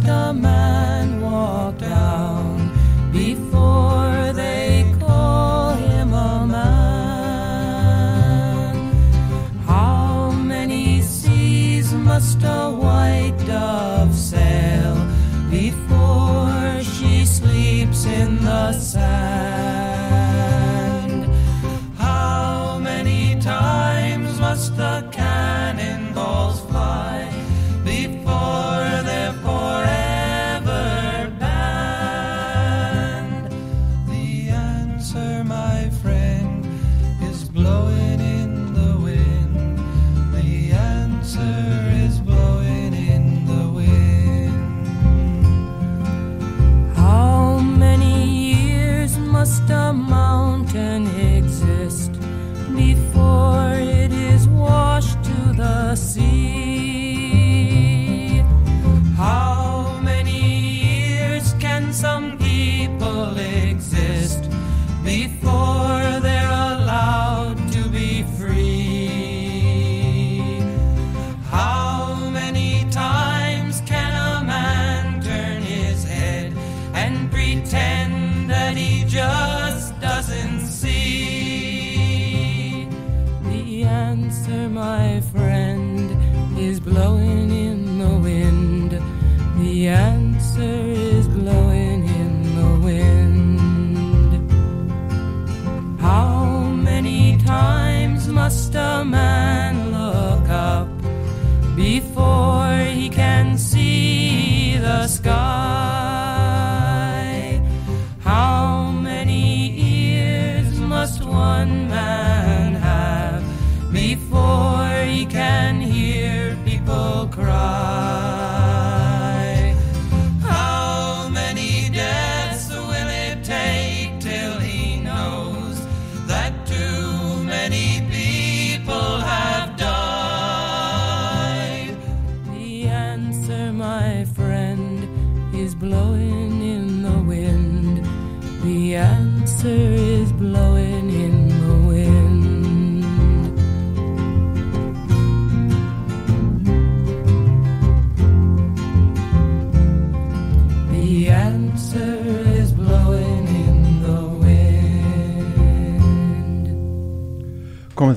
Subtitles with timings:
[0.00, 2.70] Must a man walk down
[3.12, 7.56] before they call him a man?
[9.66, 14.94] How many seas must a white dove sail
[15.50, 19.49] before she sleeps in the sand?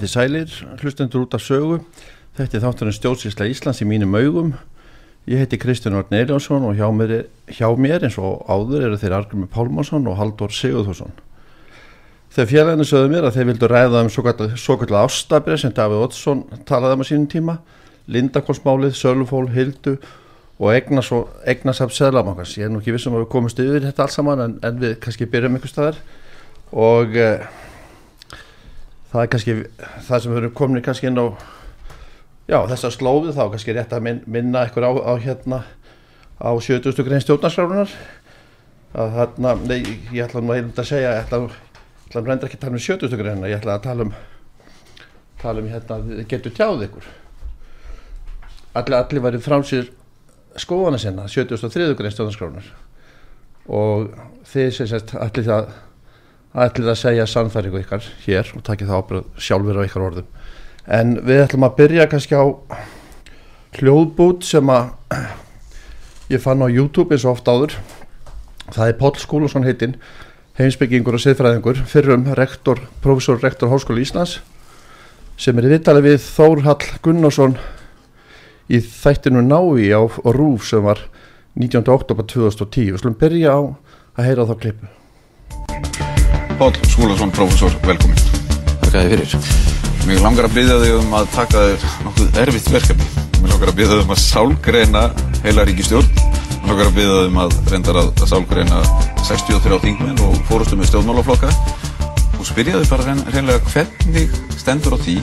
[0.03, 1.79] Þið sælir, hlustendur út af sögu.
[2.37, 4.53] Þetta er þátturinn stjórnsýsla Íslands í mínum augum.
[5.29, 7.13] Ég heiti Kristján Orn Eiljánsson og hjá mér,
[7.47, 11.13] hjá mér eins og áður eru þeir Argrimi Pálmarsson og Haldur Sigurðursson.
[12.33, 16.43] Þegar félaginu sögðu mér að þeir vildu ræða um svo kallar ástabrið sem Davíð Oddsson
[16.67, 17.57] talaði um á sínum tíma,
[18.11, 19.99] Lindakonsmálið, Sölufól, Hildu
[20.59, 22.57] og eignasafn Seðlabankars.
[22.57, 24.97] Ég er nú ekki vissum að við komumst yfir þetta alls saman en, en við
[25.05, 26.01] kannski byrjum ykkur staðar
[26.73, 27.45] og uh,
[29.13, 29.55] það er kannski
[30.07, 31.25] það sem erum komin kannski inn á
[32.49, 35.63] já, þessa slóðu þá kannski rétt að min- minna ykkur á, á hérna
[36.41, 37.03] á 70.
[37.05, 37.93] grein stjórnarskrárunar
[38.93, 39.79] að þarna, nei,
[40.13, 41.49] ég ætla nú að segja ég ætla,
[42.13, 43.17] að reynda ekki að tala um 70.
[43.17, 44.13] greina ég ætla að tala um
[45.41, 47.07] tala um hérna að þið getur tjáð ykkur
[48.73, 49.89] allir, allir væri frá sér
[50.61, 51.95] skoðana sinna 73.
[51.97, 52.69] grein stjórnarskrárunar
[53.69, 54.11] og
[54.51, 55.73] þið sem sett allir það
[56.53, 60.27] ætlið að segja sannfæringu ykkar hér og takið það ábyrð sjálfur á ykkar orðum.
[60.85, 62.45] En við ætlum að byrja kannski á
[63.79, 65.17] hljóðbút sem að
[66.35, 67.77] ég fann á YouTube eins og oft áður.
[68.69, 69.97] Það er Páll Skúlusson heitinn
[70.59, 74.37] heimsbyggingur og siðfræðingur fyrrum rektor, professor rektor Háskóla Íslands
[75.41, 77.57] sem er í vittali við Þórhall Gunnarsson
[78.69, 81.01] í þættinu Nái á, Rúf sem var
[81.57, 81.89] 19.
[81.89, 83.61] oktober 2010 við slum byrja á
[84.13, 85.02] að heyra þá klippu
[86.59, 88.17] Páll Skúlason, professor, velkomin.
[88.83, 89.35] Þakka þið fyrir.
[90.07, 93.07] Mér langar að byrja þig um að taka þér nokkuð erfitt verkefni.
[93.41, 95.03] Mér langar að byrja þig um að sálgreina
[95.45, 96.11] heila ríkistjórn.
[96.63, 98.81] Mér langar að byrja þig um að reyndar að, að sálgreina
[99.27, 101.51] 63 þingmenn og fórustu með stjórnmálaflokka.
[101.53, 105.17] Og og spyrjaði bara reyn- reynlega hvernig stendur á því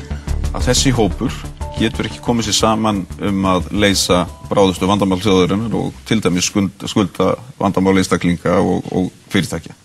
[0.56, 1.34] að þessi hópur
[1.80, 6.72] getur ekki komið sér saman um að leysa bráðustu vandamál þjóðurinnar og til dæmis skuld,
[6.88, 9.76] skulda vandamál einstaklinga og, og fyrirtækja.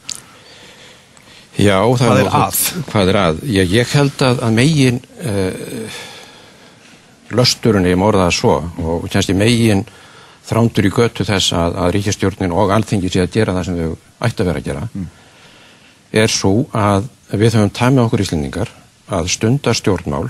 [1.56, 2.62] Já, það Hvað er að?
[2.90, 3.44] Hvað er að?
[3.48, 6.00] Ég, ég held að, að megin uh,
[7.36, 9.86] lösturinn, ég morða það svo og kannski megin
[10.46, 14.26] þrándur í götu þess að, að ríkistjórnin og alþingi sé að gera það sem þau
[14.28, 15.06] ætti að vera að gera
[16.16, 18.74] er svo að við höfum tæmið okkur íslendingar
[19.16, 20.28] að stunda stjórnmál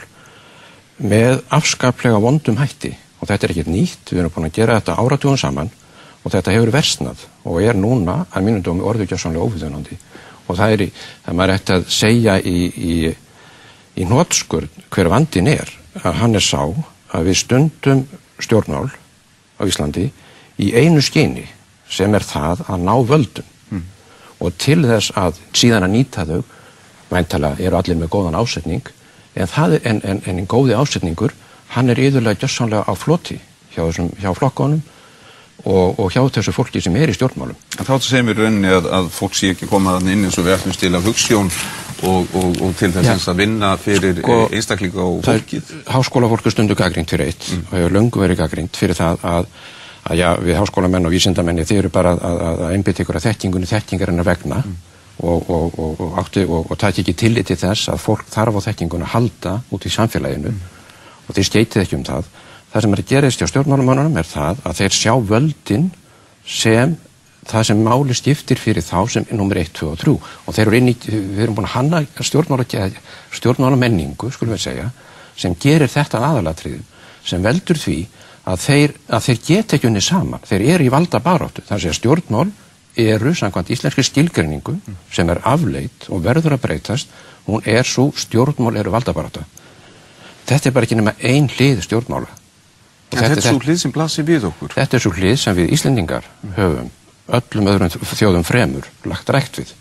[1.04, 5.00] með afskaplega vondum hætti og þetta er ekkert nýtt, við erum búin að gera þetta
[5.02, 5.72] áratugum saman
[6.24, 10.00] og þetta hefur versnað og er núna að mínum dómi orðu gjössanlega ófyðunandi
[10.48, 10.90] og það er, í,
[11.26, 12.96] það maður ætti að segja í, í,
[14.02, 15.72] í nótskurð hver vandin er
[16.04, 16.62] að hann er sá
[17.16, 18.04] að við stundum
[18.44, 18.90] stjórnmál
[19.58, 20.10] á Íslandi
[20.60, 21.46] í einu skyni
[21.90, 23.46] sem er það að ná völdum.
[24.44, 26.42] Og til þess að síðan að nýta þau
[27.12, 28.82] væntalega eru allir með góðan ásetning
[29.36, 31.32] en, það, er- en, en, en góði ásetningur
[31.76, 33.38] hann er yfirlega gjössanlega á floti
[33.76, 34.82] hjá, hjá flokkonum
[35.66, 37.58] og, og hjá þessu fólki sem er í stjórnmálum.
[37.80, 40.58] Þá segir mér rauninni að, að fólk sé ekki koma þannig inn eins og við
[40.60, 41.50] ætlum til af hugssjón
[42.06, 45.72] og, og, og til þess eins að vinna fyrir Sko, einstaklinga og fólkið.
[45.96, 47.50] háskólafólk er stundu gaggrínt fyrir eitt.
[47.66, 49.50] Og hefur löngu verið gaggrínt fyrir það að,
[50.06, 53.28] að já, við háskólamenn og vísindamenni þið eru bara að, að, að einbytta ykkur að
[53.32, 54.62] þekkingunni þekkingarinnar vegna
[55.24, 58.60] og, og, og, og, átti, og, og taki ekki tillit til þess að fólk þarf
[58.60, 60.52] á þekkingunni að halda út í samfélaginu
[61.26, 62.28] og þið skeitið ekki um það
[62.76, 65.86] það sem er að gerast hjá stjórnmálumannunum er það að þeir sjá völdin
[66.44, 66.98] sem
[67.48, 70.66] það sem máli skiptir fyrir þá sem er nummer 1, 2 og 3 og þeir
[70.66, 72.68] eru inn í, við erum búin að hanna stjórnmála,
[73.32, 73.80] stjórnmála
[74.36, 74.90] skulum við segja,
[75.40, 76.84] sem gerir þetta aðalatriðum,
[77.24, 77.98] sem veldur því
[78.44, 82.00] að þeir, að þeir geta ekki unni saman, þeir eru í valda baráttu, þannig að
[82.02, 82.48] stjórnmál
[83.00, 84.76] eru, samkvæmt íslenski skilgreiningu,
[85.16, 87.12] sem er afleit og verður að breytast,
[87.48, 89.46] hún er svo stjórnmál eru valda baráttu.
[90.46, 92.44] Þetta er bara ekki nema ein hlið stjórnmála.
[93.16, 94.74] En þetta er svo hlið sem blasir við okkur.
[94.76, 96.28] Þetta er svo hlið sem við Íslendingar
[96.58, 96.90] höfum
[97.36, 99.72] öllum öðrum þjóðum fremur lagt rækt við.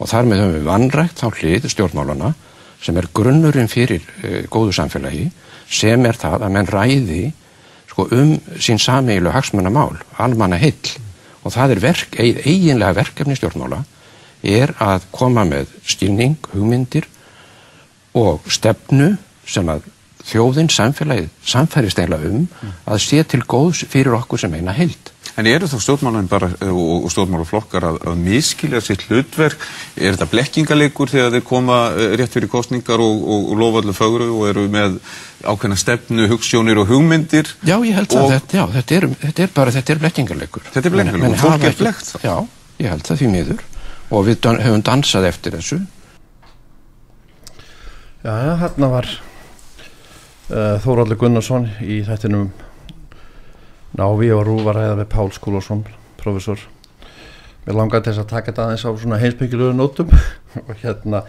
[0.00, 2.32] Og þar með höfum við vannrækt þá hlið stjórnmálana
[2.80, 5.30] sem er grunnurinn fyrir uh, góðu samfélagi
[5.70, 7.22] sem er það að menn ræði
[7.90, 10.92] sko, um sín sameigilu hagsmunamál, almanna heill
[11.44, 13.82] og það er verk, eig- eiginlega verkefni stjórnmála
[14.42, 17.06] er að koma með skilning, hugmyndir
[18.16, 19.12] og stefnu
[19.48, 19.84] sem að
[20.26, 22.48] þjóðin, samfélagið, samfærist eiginlega um
[22.90, 25.08] að sé til góðs fyrir okkur sem eina heild.
[25.38, 29.62] En eru þá stjórnmálinn bara eh, og, og stjórnmálaflokkar að, að miskilja sitt hlutverk?
[29.96, 33.96] Er þetta blekkingaleikur þegar þeir koma eh, rétt fyrir kostningar og, og, og lofa allir
[33.96, 34.98] fögru og eru með
[35.46, 37.52] ákveðna stefnu, hugssjónir og hugmyndir?
[37.62, 40.66] Já, ég held Og- að þetta, já, þetta er, þetta er bara, þetta er blekkingarleikur.
[40.74, 42.18] Þetta er blekkingarleikur, Menn- menn fólk er blekkt þá.
[42.26, 42.36] Já,
[42.84, 43.64] ég held það því miður
[44.10, 45.80] og við dan, höfum dansað eftir þessu.
[48.26, 48.34] Já,
[48.66, 49.08] hérna var
[50.50, 52.48] Þóraldur Gunnarsson í þættinum
[53.94, 55.84] Návi og Rúf að ræða við Pál Skúlason,
[56.18, 56.58] professor.
[57.66, 60.10] Mér langaði til þess að taka þetta aðeins á svona heimsbyggilegu nótum
[60.66, 61.22] og hérna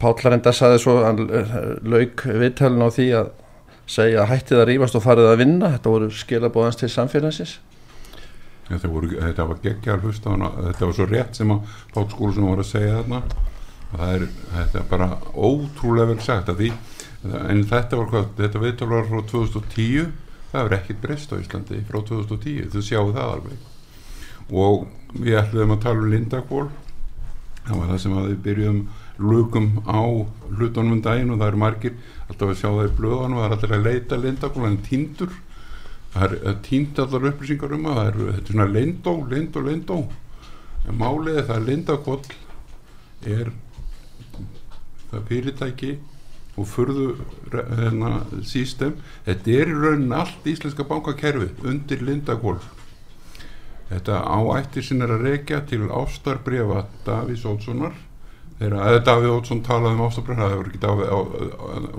[0.00, 1.54] Pál reynda saði svo, uh,
[1.84, 3.30] lauk viðtælun á því að
[3.88, 7.56] segja að hættið að rífast og farið að vinna, þetta voru skilabóðans til samfélagsins.
[8.68, 12.48] Þetta, voru, þetta var geggja að hlusta þetta var svo rétt sem að Páll Skúlsson
[12.48, 13.20] var að segja þarna
[13.88, 14.24] og það er,
[14.54, 16.72] þetta er bara ótrúlega vel sagt að því
[17.24, 20.12] en þetta var hvað, þetta viðtal var frá 2010
[20.52, 23.66] það er ekkert breyst á Íslandi frá 2010, þau sjáu það alveg.
[24.48, 24.86] Og
[25.18, 26.68] við ætluðum að tala um Lindakból
[27.66, 28.80] það var það sem að við byrjuðum
[29.18, 30.00] lukum á
[30.54, 31.98] hlutunum um daginn og það eru margir
[32.28, 35.36] alltaf að sjá það í blöðan og það er allir að leita Lindakból en týndur
[36.14, 39.98] það er týnd allar upplýsingar um að það er, þetta er svona lindó, lindó, lindó.
[40.88, 42.22] En málið er það að lindakvoll
[43.28, 43.50] er
[45.10, 45.92] það fyrirtæki
[46.58, 47.06] og furðu
[47.52, 48.96] hérna, system.
[49.28, 52.60] Þetta er í raunin allt íslenska bankakerfi undir lindakvoll
[53.88, 57.94] þetta áættir sinna er að rekja til ástarbrifa Davís Ótssonar
[58.58, 61.18] þegar að Davíð Ótsson talaði um ástarbrif það var ekki, Davíð, á,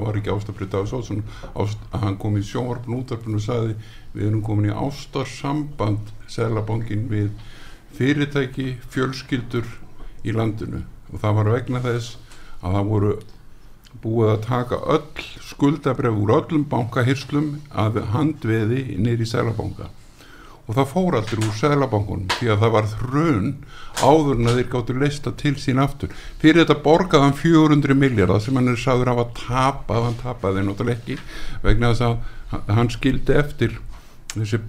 [0.04, 1.24] var ekki ástarbrif Davís Ótsson
[1.56, 3.78] ást, hann kom í sjónvarpun útarpun og sagði
[4.14, 7.32] við erum komin í ástarsamband selabankin við
[7.96, 9.68] fyrirtæki fjölskyldur
[10.28, 10.84] í landinu.
[11.14, 12.18] Og það var vegna þess
[12.60, 13.14] að það voru
[14.04, 17.56] búið að taka öll skuldabref úr öllum bankahyrslum
[17.86, 19.90] að handveði nýri selabanka
[20.70, 23.48] og það fór allir úr Sælabankunum því að það var hrun
[24.06, 26.12] áður en að þeir gáttu leista til sín aftur.
[26.42, 30.68] Fyrir þetta borgaði hann 400 miljardar sem hann er sagður af að tapa hann tapaði
[30.68, 31.18] náttúrulega ekki
[31.66, 33.80] vegna þess að hann skildi eftir
[34.36, 34.62] þessi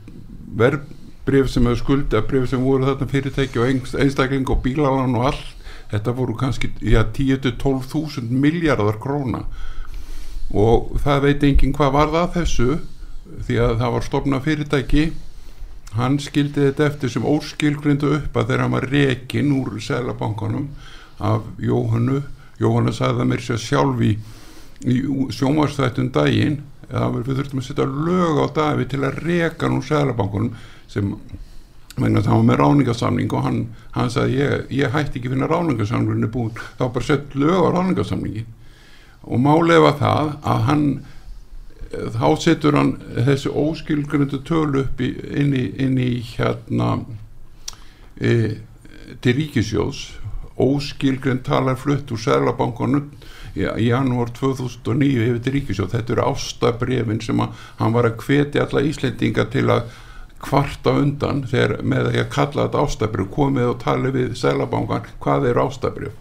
[0.62, 5.59] verðbrif sem hefur skulda brif sem voru þarna fyrirtæki og einstakling og bílalan og allt
[5.90, 9.44] þetta voru kannski já, 10-12.000 miljardar króna.
[10.50, 12.70] Og það veit enginn hvað var það þessu
[13.46, 15.04] því að það var stopna fyrirtæki.
[15.98, 20.68] Hann skildi þetta eftir sem óskilgrindu upp að hann var rekin úr selabankanum
[21.18, 22.22] af Jóhannu
[22.60, 24.10] Jóhannu sagði það mér sér sjálf í,
[24.84, 24.96] í
[25.32, 26.58] sjómarstættun daginn
[26.90, 30.56] að við þurftum að setja lög á Davi til að reka nú selabankunum
[30.90, 31.14] sem
[31.96, 33.60] vegna það var með ráningasamning og hann,
[33.96, 37.68] hann sagði ég, ég hætti ekki finna ráningasamningin er búin þá bara sett lög á
[37.76, 38.46] ráningasamningin
[39.20, 40.84] og málega það að hann
[41.90, 45.10] þá setur hann þessi óskilgrundu tölu upp í,
[45.42, 47.00] inn, í, inn í hérna
[48.20, 48.60] e,
[49.20, 50.04] til ríkisjós
[50.60, 53.10] óskilgrund talar flutt úr Sælabankunum
[53.56, 58.66] í janúar 2009 yfir til ríkisjóð þetta eru ástabrefin sem að hann var að hvetja
[58.66, 59.90] alla Íslendinga til að
[60.40, 65.60] kvarta undan þegar með að kalla þetta ástabref komið og tala við Sælabankan hvað er
[65.60, 66.18] ástabref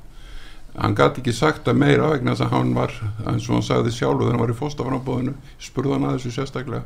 [0.80, 2.94] hann gæti ekki sagt að meira vegna þess að hann var
[3.28, 6.84] eins og hann sagði sjálf þegar hann var í fóstaframbóðinu spurði hann að þessu sérstaklega.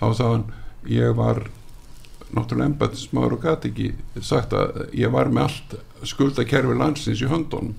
[0.00, 0.44] Þá sagði hann
[0.90, 1.40] ég var
[2.34, 5.74] náttúrulega embatismadur og gæti ekki sagt að ég var með allt
[6.10, 7.74] skuldakerfi landsins í höndunum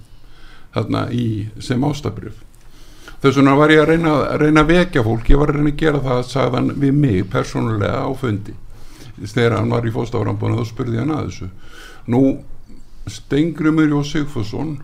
[0.76, 1.28] þarna í
[1.64, 2.42] sem ástabrif
[3.24, 5.30] þess vegna var ég að reyna, að reyna að vekja fólk.
[5.32, 8.56] Ég var að reyna að gera það sagðan við mig persónulega á fundi
[9.22, 11.50] þegar hann var í fóstaframbóðinu þá spurði hann að þessu.
[12.12, 12.24] Nú
[13.06, 14.76] Stengrumur Jó Sigfusson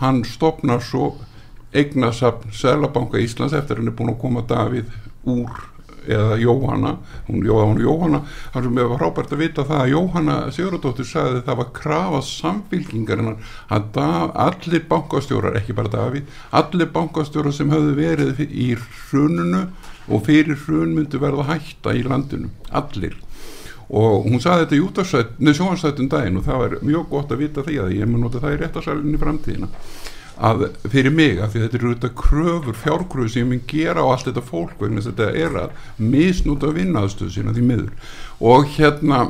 [0.00, 1.14] hann stopnar svo
[1.76, 4.92] eignasafn Sælabanka Íslands eftir hann er búin að koma Davíð
[5.26, 5.64] úr
[6.06, 6.92] eða Jóhanna
[7.26, 8.20] hún Jóhanna, Jóhanna
[8.54, 12.20] þar sem við var frábært að vita það að Jóhanna Sigurðardóttir sagði það var krafa
[12.28, 14.00] samfylkingar að
[14.46, 19.66] allir bankastjórar, ekki bara Davíð allir bankastjórar sem höfðu verið í hrununu
[20.06, 22.52] og fyrir hrun myndi verða hætta í landinu.
[22.70, 23.16] Allir
[23.86, 27.64] og hún saði þetta í útastættinu sjónastættun daginn og það var mjög gott að vita
[27.66, 29.70] því að ég mun nota það í réttarsælunni í framtíðina.
[30.36, 34.10] Að fyrir mig að því þetta eru þetta kröfur, fjárkröfur sem ég mun gera á
[34.10, 38.12] allt þetta fólk vegna þetta er að misnúta vinnaðstöðu sína því miður.
[38.44, 39.22] Og hérna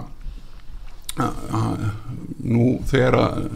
[2.44, 3.48] nú þegar að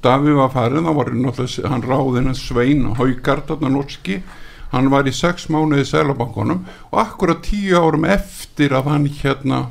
[0.00, 4.22] Davíð var farin þá var hann ráðinn að Svein Haugardarna norski
[4.72, 9.66] hann var í sex mánuði í Sælabankonum og akkurat tíu árum eftir að hann hérna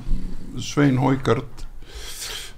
[0.60, 1.66] Svein Hóigard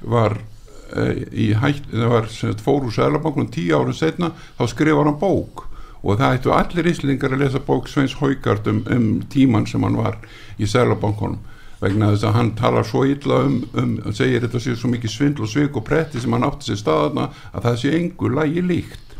[0.01, 2.31] var uh, í hætt, það var
[2.63, 5.67] fór úr Sælabankunum tíu árið setna þá skrifar hann bók.
[6.03, 9.99] Og það ættu allir íslingar að lesa bók Sveins Hóigard um, um tíman sem hann
[9.99, 10.19] var
[10.59, 11.39] í Sælabankunum
[11.83, 15.43] vegna þess að hann talar svo illa um, um segir þetta sé svo mikið svindl
[15.43, 19.17] og svik og pretti sem hann átti sér staðarna að það sé engur lagi líkt.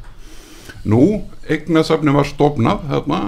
[0.87, 1.03] Nú,
[1.47, 3.19] eignasafni var stopnað þarna,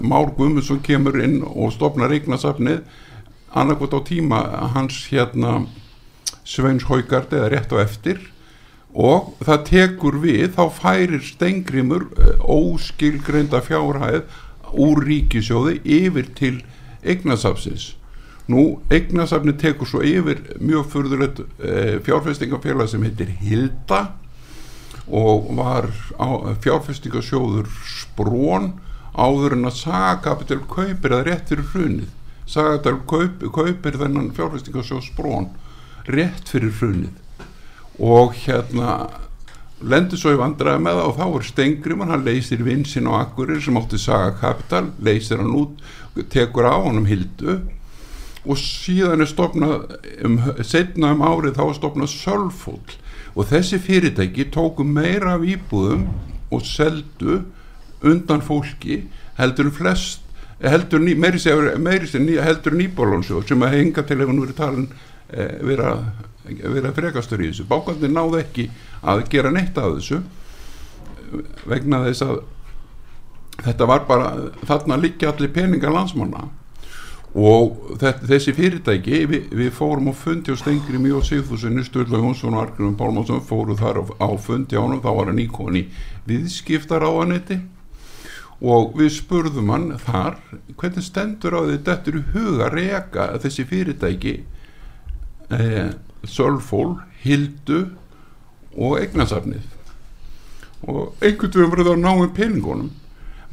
[0.00, 2.80] Már Guðmundsson kemur inn og stopnar eignasafnið
[3.54, 4.40] annarkot á tíma
[4.74, 5.64] hans hérna
[6.44, 8.20] Sveins Haugard eða rétt á eftir.
[8.94, 12.06] Og það tekur við þá færir stengrimur
[12.42, 14.22] óskilgreinda fjárhæð
[14.74, 16.56] úr ríkisjóði yfir til
[17.02, 17.94] eignasafsins
[18.50, 24.02] nú eignasafni tekur svo yfir mjög fyrðulegt e, fjárfestingafélag sem heitir Hilda
[25.08, 25.88] og var
[26.64, 28.74] fjárfestingasjóður Sprón
[29.16, 32.12] áður en að Sagakapital kaupir að rétt fyrir hrunið
[32.46, 35.50] Sagadal kaup, kaupir þennan fjárfestingasjós brón
[36.08, 37.12] rétt fyrir hrunið.
[38.02, 38.96] Og hérna
[39.84, 43.62] lendur svo í vandræði með það og þá er Stengriman, hann leysir vinsin á Akkurir
[43.64, 45.80] sem átti Saga Capital, leysir hann út
[46.32, 47.60] tekur á honum hildu.
[48.44, 49.94] Og síðan er stopnað
[50.26, 52.80] um, setna um árið þá er stopnað Sölfól
[53.34, 56.04] og þessi fyrirtæki tóku meira af íbúðum
[56.52, 57.40] og seldu
[58.04, 59.04] undan fólki
[59.38, 60.23] heldur flest
[60.62, 64.88] heldur ný, meiri sem heldur nýbólónsjóð sem að henga til ef hann verið talin
[65.32, 65.94] eh, vera,
[66.46, 67.68] vera frekastur í þessu.
[67.68, 68.68] Bákvæmdi náðu ekki
[69.02, 70.22] að gera neitt af þessu
[71.66, 72.36] vegna þess að
[73.64, 74.28] þetta var bara
[74.66, 76.48] þarna líka allir peningar landsmanna.
[77.34, 82.62] Og þessi fyrirtæki við, við fórum á fundi á Stengri mjög síðfúsinni Sturla Jónsson og
[82.62, 85.88] Argrun Pálmarsson fóru þar á, fundi ánum þá var hann íkoni
[86.30, 87.64] viðskiptar á hann eitthvað
[88.62, 90.38] og við spurðum hann þar
[90.78, 94.34] hvernig stendur á því þetta eru huga reyka þessi fyrirtæki
[95.50, 95.94] eh,
[96.24, 97.86] Sölfól, Hildu
[98.74, 99.74] og Egnarsafnið
[100.88, 102.92] og einhvern veginn verður það að ná um peningunum.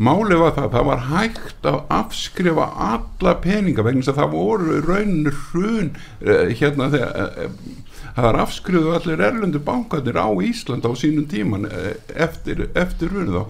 [0.01, 4.77] Málið var það, það var hægt að afskrifa alla peninga vegna þess að það voru
[4.87, 5.91] raunir hrun
[6.25, 7.51] eh, hérna þegar eh,
[8.15, 13.31] það var afskrifuð allir erlendu bankanir á Ísland á sínum tíman eh, eftir, eftir hrun
[13.31, 13.43] þá.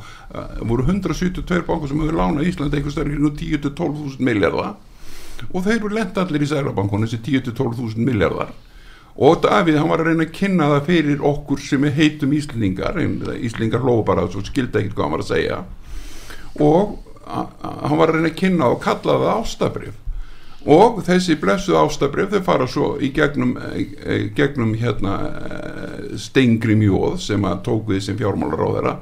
[0.67, 4.77] Voru 172 bankar sem hefur lánað Ísland einhvers stærri 10-12.000 miljardar
[5.51, 8.51] og þeir voru lent allir í sælabankunum þessi 10-12.000 miljardar
[9.15, 12.99] og Davíð hann var að reyna að kynna það fyrir okkur sem er heitum Íslingar
[13.01, 15.57] Íslingar hlóðu bara svo skildi ekkert hvað hann var að segja.
[16.61, 16.93] Og
[17.27, 20.00] hann var að reyna að kynna og kalla það ástabrif
[20.65, 25.15] og þessi blessuð ástabrif þau fara svo í gegnum, eh, eh, gegnum hérna
[26.17, 28.97] Stengri Mjóð sem að tók við sem fjármálar á þeirra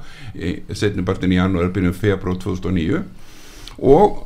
[0.71, 3.03] setnibartin í janúar byrjum februar 2009
[3.79, 4.23] og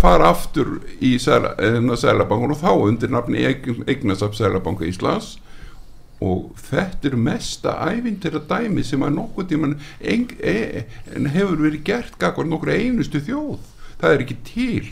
[0.00, 5.38] fara aftur í Sælabangun og þá undir nafni Eignasaf Sælabanka Íslands.
[6.20, 10.84] Og þetta er mesta ævintir að dæmi sem að nokkuð tíman eng, e,
[11.32, 13.62] hefur verið gert gagvar nokkur einustu þjóð.
[14.00, 14.90] Það er ekki til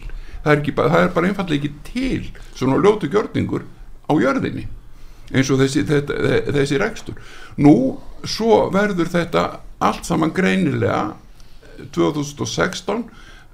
[0.49, 2.26] það er, bara- það er bara einfallega ekki til
[2.57, 3.62] svona ljótu gjörningur
[4.09, 4.64] á jörðinni
[5.28, 7.17] eins og þessi, þetta, þe- þessi rekstur.
[7.61, 7.75] Nú
[8.25, 9.43] svo verður þetta
[9.85, 11.12] allt saman greinilega
[11.93, 13.05] 2016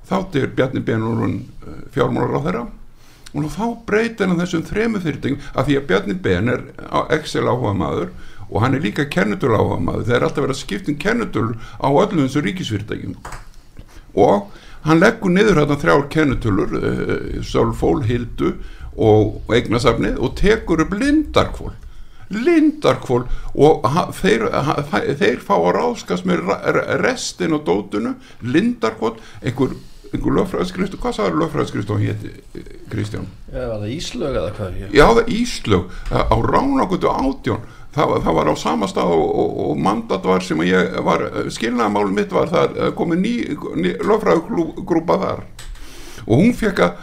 [0.08, 1.34] þátt er Bjarni Benurun
[1.94, 2.62] fjármálar á þeirra
[3.34, 6.62] og þá breytir hann þessum þremu fyrirtækjum af því að Bjarni Ben er
[7.16, 8.12] Excel áhuga maður
[8.46, 11.56] og hann er líka kennutölu áhuga maður þeir er alltaf verið að skipta um kennutölu
[11.82, 13.16] á öllum þessu ríkisfyrirtækjum.
[14.14, 14.52] Og
[14.84, 17.14] hann leggur niður hérna þrjár kennutölur uh,
[17.44, 18.56] Sölfól, Hildu
[18.94, 21.74] og eignasafnið og tekur upp lindarkvól
[22.32, 24.46] lindarkvól og þeir,
[25.20, 26.46] þeir fá að ráðskast með
[27.02, 29.74] restin og dótunu lindarkvól einhver,
[30.10, 33.28] einhver lögfræðskristu hvað sagður lögfræðskristu hann héti Kristján?
[33.52, 34.80] Já, það Íslög eða hvað?
[34.88, 39.50] Já, það er Íslög á Ránagutu átjón það það var á sama stað og, og,
[39.68, 41.24] og mandat var sem ég var
[41.54, 43.32] skilnaðamálum mitt var það eh, komið ný,
[43.82, 45.44] ný lögfræðugrúpa þar.
[46.24, 46.94] Og hún fekk að-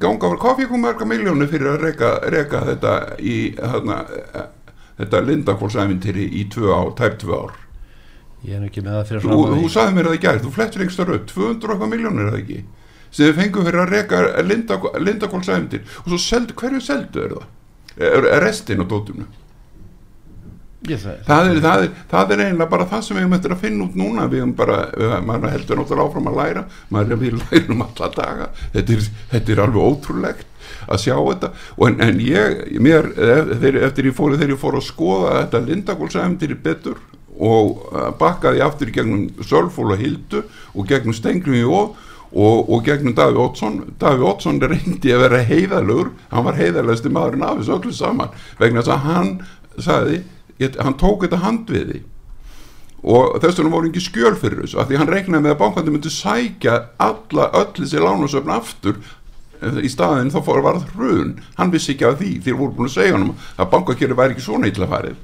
[0.00, 3.98] ganga var, hvað fekk hún marga miljónu fyrir að reka, reka þetta í þarna,
[4.34, 4.46] eh,
[5.00, 7.54] þetta lindakvólsæmintýri í tvö ár, tæp tvö ár?
[8.46, 10.50] Ég er ekki með það fyrir fram að þú sagði mér það í gær, þú
[10.54, 12.58] flettir einhver starf upp 200 og eitthvað miljónir er það ekki?
[13.10, 14.20] Sem þið fengu fyrir að reka
[14.98, 17.46] lindakvólsæmintýr og svo seldu, hverju seldu er það?
[18.44, 19.26] Restin á dótumnu
[20.86, 23.54] Ég það það er, það, er, það er eiginlega bara það sem við höfum eftir
[23.54, 24.26] að finna út núna.
[24.30, 24.76] Við höfum bara,
[25.26, 26.62] maður heldur náttúrulega áfram að læra.
[26.94, 28.46] Maður er við lærum alla daga.
[28.76, 30.46] Þetta er, þetta er alveg ótrúlegt
[30.86, 31.52] að sjá þetta.
[31.88, 36.54] En, en ég, mér, eftir, eftir ég fór þegar ég fór að skoða þetta lindagólsæfndir
[36.62, 37.02] betur
[37.38, 41.96] og uh, bakkaði aftur í gegnum Sölfól og Hildu og gegnum Stengri og
[42.28, 47.46] Og, og gegnum Daví Ótsson Daví Ótsson reyndi að vera heiðalögur hann var heiðalegsti maðurinn
[47.46, 48.34] af þessu öllu saman.
[48.58, 49.30] Vegna þess að hann
[49.80, 50.18] sagði,
[50.62, 52.02] ég, hann tók þetta handviði.
[53.06, 55.94] Og þess vegna voru ekki skjöl fyrir þessu af því hann reiknaði með að bankandi
[55.94, 58.98] myndi sækja alla öll þessi lánasöfn aftur.
[59.58, 61.36] Í staðin þá fór að varð hrun.
[61.58, 64.46] Hann vissi ekki af því því voru búin að segja hann að bankakjöru væri ekki
[64.46, 65.16] svona illa farið.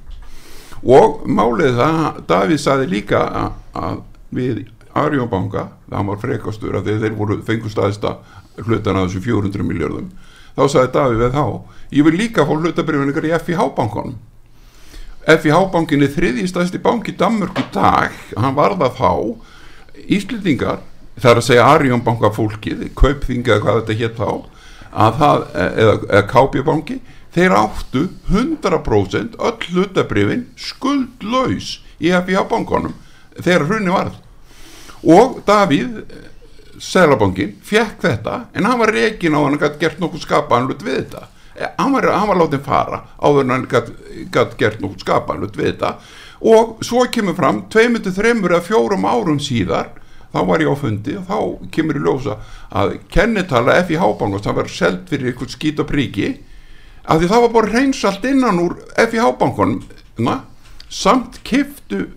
[0.85, 4.01] Og málið það Davíð saði líka að, að
[4.35, 8.19] við Arjónbanka, það var frekastur af því að þeir voru fengu staðista
[8.63, 10.13] hlutan að þessu 400 miljardum
[10.55, 11.47] þá sagði Davíð við þá,
[11.99, 14.15] ég vil líka fá hlutabrifinningar í FIH bankanum
[15.25, 18.17] FIH bankin er þriðji stæðsti bank í Danmörk í dag.
[18.37, 19.13] Hann var það þá
[20.15, 20.83] Íslendingar,
[21.17, 24.29] það er að segja Arjón banka fólkið, kaupþingi eða hvað þetta hétt þá
[24.95, 26.99] að það, eða, eða KB banki
[27.35, 32.95] þeir áttu 100% öll hlutabrifin skuldlaus í FIH bankanum
[33.39, 34.21] þegar hrunni varð.
[35.05, 36.03] Og Davíð
[36.81, 41.27] Sælabankin fekk þetta en hann var reikin á hann að gert nokkuð skapanlut við þetta.
[41.27, 41.34] Eh,
[41.79, 45.97] hann var, var látið fara áður en hann gætt gert nokkuð skapanlut við þetta.
[46.45, 49.93] Og svo kemur fram 2-3 eða 4 árum síðar
[50.35, 51.39] þá var ég á fundi og þá
[51.75, 52.39] kemur í ljósa
[52.75, 56.33] að kennitala FIH bankast það var selt fyrir eitthvað skít og príki
[57.05, 60.35] að því það var bara reyns allt innan úr FIH bankunum
[60.91, 62.09] samt kiftu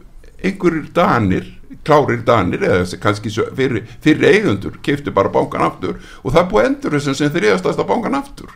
[0.41, 1.53] einhverjir danir
[1.85, 6.97] klárir danir eða kannski fyrir, fyrir eigundur kiftu bara bankan aftur og það búið endur
[6.97, 8.49] þessum sem þriðastasta bankan aftur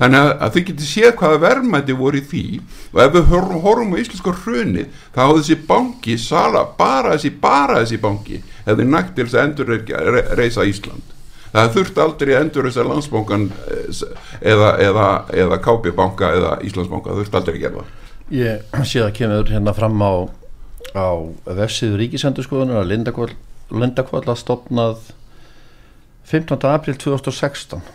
[0.00, 2.44] þannig að, þið getur séð hvaða verðmæti voru í því
[2.92, 7.80] og ef við horfum, á íslenska hrunið þá hafði þessi banki sala, bara þessi, bara
[7.82, 11.14] þessi banki hefði nægt til þess að endur re, reysa Ísland
[11.52, 14.02] það þurfti aldrei endur þess að landsbankan eh,
[14.52, 15.10] eða, eða,
[15.44, 17.86] eða KB banka eða Íslandsbanka, það þurfti aldrei að gera
[18.34, 20.26] Ég sé að kemur hérna fram á,
[20.98, 21.08] á
[21.46, 22.90] vefsíðu ríkisendurskoðunar að
[23.70, 25.12] Lindakvall að stopnað
[26.26, 26.58] 15.
[26.66, 27.86] april 2016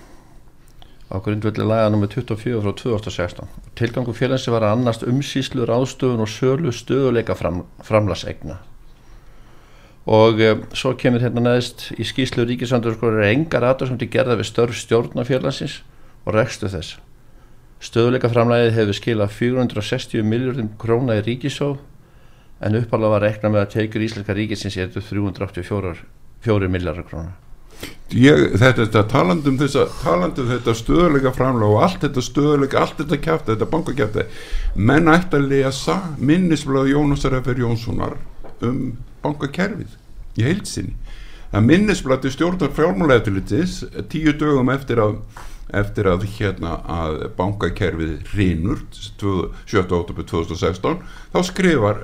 [1.12, 2.08] á grundvelli laga nr.
[2.08, 8.62] 24 frá 2016 tilgangu félagsi var að annast umsýslu ráðstöfun og sölu stöðuleika fram, framlasegna
[10.08, 14.40] og e, svo kemur hérna neðist í skýslu ríkisendurskoðunar er engar aðdur sem til gerða
[14.40, 15.82] við störf stjórnafélagsins
[16.26, 16.98] og rekstu þess
[17.82, 21.80] Stöðuleika framlæðið hefur skilað 460 miljardum króna í ríkisóð
[22.62, 26.04] en uppalega var rekna með að tekjur íslenska ríkisins er 384
[26.46, 27.34] 4 miljardar króna.
[28.12, 33.22] Ég, þetta, þetta talandum þessa talandum þetta stöðuleika framlega og allt þetta stöðuleika, allt þetta
[33.28, 34.26] kjæfta þetta bankakjæfta,
[34.76, 37.64] menn ætti að lesa minnisblöð Jónasar F.R.
[37.64, 38.18] Jónssonar
[38.68, 38.82] um
[39.24, 39.96] bankakerfið
[40.40, 40.98] í heilsinni
[41.52, 45.18] að minnisblöð til stjórnar fjármálaeftillitis tíu dögum eftir að
[45.72, 49.86] eftir að hérna að bankakerfið rinur 7.
[49.86, 51.00] oktober 2016
[51.32, 52.04] þá skrifar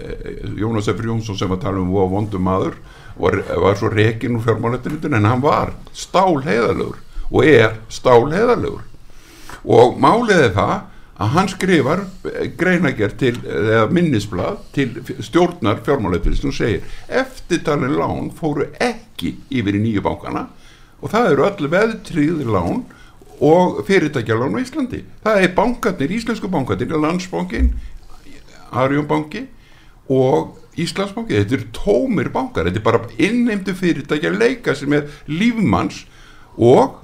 [0.00, 1.02] eh, Jónas F.
[1.04, 2.78] Jónsson sem að tala um vondum maður
[3.16, 6.98] var, var svo rekin úr fjármálættinutun en hann var stál heiðalögur
[7.30, 8.86] og er stál heiðalögur
[9.62, 10.74] og málið er það
[11.22, 12.00] að hann skrifar
[12.58, 19.84] greinager til, eða minnisblad til stjórnar fjármálættinutun og segir eftirtalin lán fóru ekki yfir í
[19.84, 20.48] nýju bankana
[21.02, 22.84] og það eru öll veðtriði lán
[23.42, 25.02] og fyrirtækjalán á Íslandi.
[25.24, 27.72] Það er bankarnir, íslensku bankarnir landsbankin,
[28.70, 29.48] Arjónbanki
[30.08, 36.06] og Íslandsbanki þetta eru tómir bankar, þetta er bara innheimtu fyrirtækja leika sem er lífmanns
[36.56, 37.02] og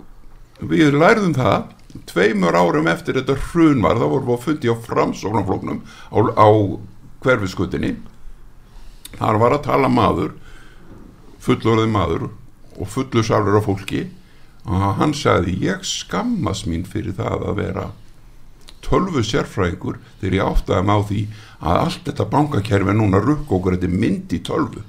[0.65, 1.75] við lærðum það
[2.09, 6.49] tveimur árum eftir þetta hrun var, þá vorum við að fundi á framsóknarflóknum á, á
[7.25, 7.95] hverfiskutinni
[9.19, 10.35] þar var að tala maður
[11.45, 12.29] fullorðið maður
[12.79, 14.05] og fullu sálur af fólki
[14.69, 17.87] og hann sagði ég skammast mín fyrir það að vera
[18.89, 21.21] tölvu sérfræðingur þegar ég áttaði á því
[21.59, 24.83] að allt þetta bankakerfi er núna rukk okkur þetta er mynd í tölvu.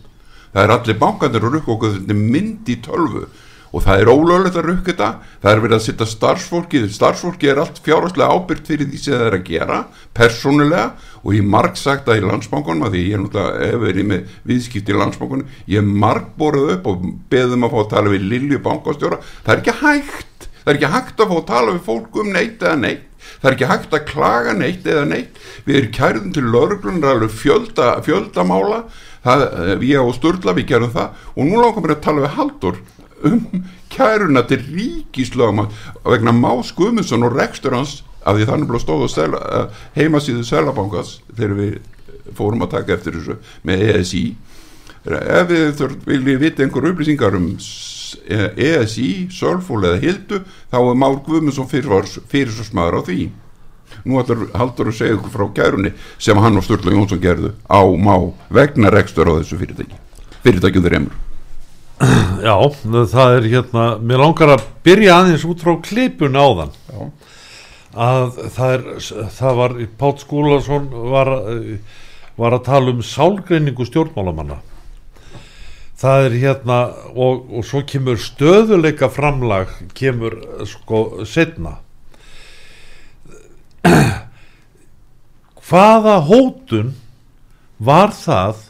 [0.50, 3.28] Það er allir bankandir að rukk okkur þetta er mynd í tölvu.
[3.70, 5.08] Og það er ólögulegt að rukka þetta
[5.44, 9.26] það er verið að sitta starfsfólki starfsfólki er allt fjárháslega ábyrgt fyrir því sem það
[9.28, 9.78] er að gera,
[10.18, 10.86] persónulega
[11.22, 14.34] og ég marg sagt að í landsbankunum að því ég er náttúrulega hef verið með
[14.50, 18.62] viðskipt í landsbankunum, ég marg borðið upp og beðum að fá að tala við Lilju
[18.66, 22.20] bankastjóra, það er ekki hægt það er ekki hægt að fá að tala við fólk
[22.24, 23.09] um neitt eða neitt,
[23.40, 27.36] það er ekki hægt að klaga neitt eða neitt, við erum kærðum til lauruglunar alveg
[27.40, 28.84] fjölda, fjöldamála
[29.24, 29.46] það,
[29.88, 31.22] ég og Sturla við gerum það.
[31.36, 32.82] Og nú langar mér að tala við Haldur
[33.28, 35.66] um kæruna til ríkislögum
[36.06, 41.56] vegna Más Guðmundsson og rekstur hans af því þannig blóð stóð sela, heimasíðu Selabankas þegar
[41.58, 41.74] við
[42.38, 44.24] fórum að taka eftir þessu með ESI
[45.10, 47.54] ef við þurfum viljið vita einhver upplýsingar um
[48.56, 50.42] ESI, Sölfól eða Hildu
[50.72, 53.30] þá er Már Guðmundsson fyrir, fyrir svo smaður á því.
[54.06, 58.32] Nú haldur að segja ykkur frá kærunni sem hann og Sturla Jónsson gerðu á Má
[58.54, 59.98] vegna rekstur á þessu fyrirtæki.
[60.46, 61.18] Fyrirtækjum þeir emur
[62.48, 62.56] Já,
[63.12, 66.72] það er hérna, mér langar að byrja aðeins út frá klipun áðan.
[66.88, 67.02] Já.
[68.00, 68.86] að það, er,
[69.36, 71.34] það var, Pátt Skúlason var,
[72.40, 74.62] var að tala um sálgreiningu stjórnmálamanna
[76.00, 76.80] það er hérna
[77.12, 80.38] og, og svo kemur stöðuleika framlag kemur
[80.70, 81.78] sko setna
[85.70, 86.94] hvaða hótun
[87.80, 88.66] var það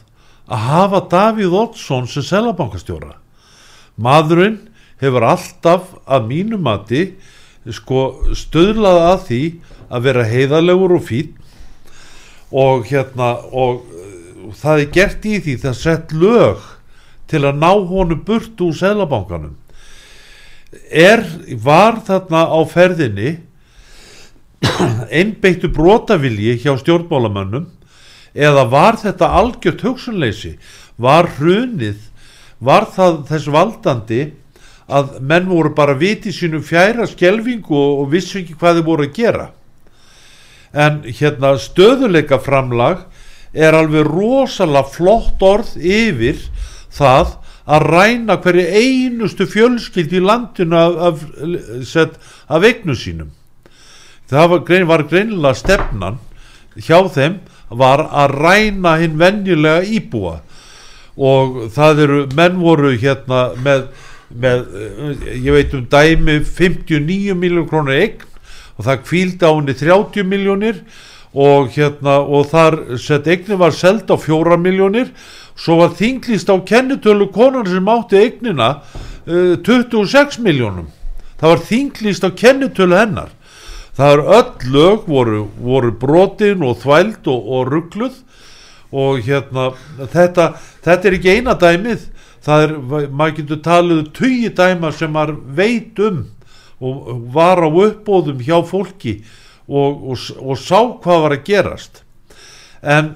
[0.50, 3.14] að hafa Davíð Oddsson sem selabankastjóra
[4.00, 4.58] maðurinn
[5.00, 7.04] hefur alltaf að mínu mati
[7.70, 9.42] sko stöðlað að því
[9.90, 11.36] að vera heiðalegur og fín
[12.50, 16.66] og hérna og uh, það er gert í því það sett lög
[17.30, 19.54] til að ná honu burt úr selabankanum
[20.90, 21.24] er,
[21.62, 23.36] var þarna á ferðinni
[25.10, 27.68] einbeittu brotavilji hjá stjórnmálamönnum
[28.34, 30.56] eða var þetta algjört hugsunleysi?
[31.00, 31.98] Var hrunið
[32.60, 34.20] var það þess valdandi
[34.90, 39.08] að menn voru bara viti sínum fjæra skjelvingu og, og vissu ekki hvað þið voru
[39.08, 39.46] að gera?
[40.70, 43.06] En hérna stöðuleika framlag
[43.54, 46.38] er alveg rosalega flott orð yfir
[46.94, 47.36] það
[47.70, 52.16] að ræna hverju einustu fjölskyld í landinu af, af,
[52.50, 53.30] af eignu sínum.
[54.30, 56.20] Það var, grein, var greinilega stefnan
[56.78, 60.38] hjá þeim var að ræna hinn venjulega íbúa.
[61.20, 63.86] Og það eru, menn voru hérna með,
[64.30, 64.66] með
[65.34, 68.26] ég veit um dæmi 59 miljón krónur eign
[68.78, 70.78] og það kvíldi á henni 30 miljónir
[71.34, 75.12] og hérna og þar sett eignin var seld á 4 miljónir
[75.54, 78.70] svo var þinglist á kennitölu konar sem átti eignina
[79.26, 80.88] uh, 26 miljónum
[81.40, 83.30] það var þinglist á kennitölu hennar.
[83.96, 88.18] Það er öll lög voru, voru brotin og þvæld og, og ruggluð
[88.90, 89.70] og hérna
[90.12, 90.52] þetta,
[90.84, 92.06] þetta er ekki eina dæmið.
[92.40, 92.74] Það er,
[93.08, 96.22] maður getur talið tugi dæma sem maður veit um
[96.80, 99.18] og var á uppbóðum hjá fólki
[99.70, 102.02] og, og, og sá hvað var að gerast.
[102.82, 103.14] En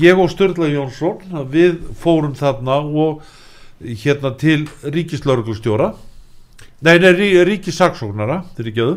[0.00, 3.24] ég og Sturla Jónsson við fórum þarna og
[3.80, 5.90] hérna til ríkislauruglustjóra
[6.80, 7.12] nei, nei,
[7.44, 8.94] ríkisaksóknara til ríkjaðu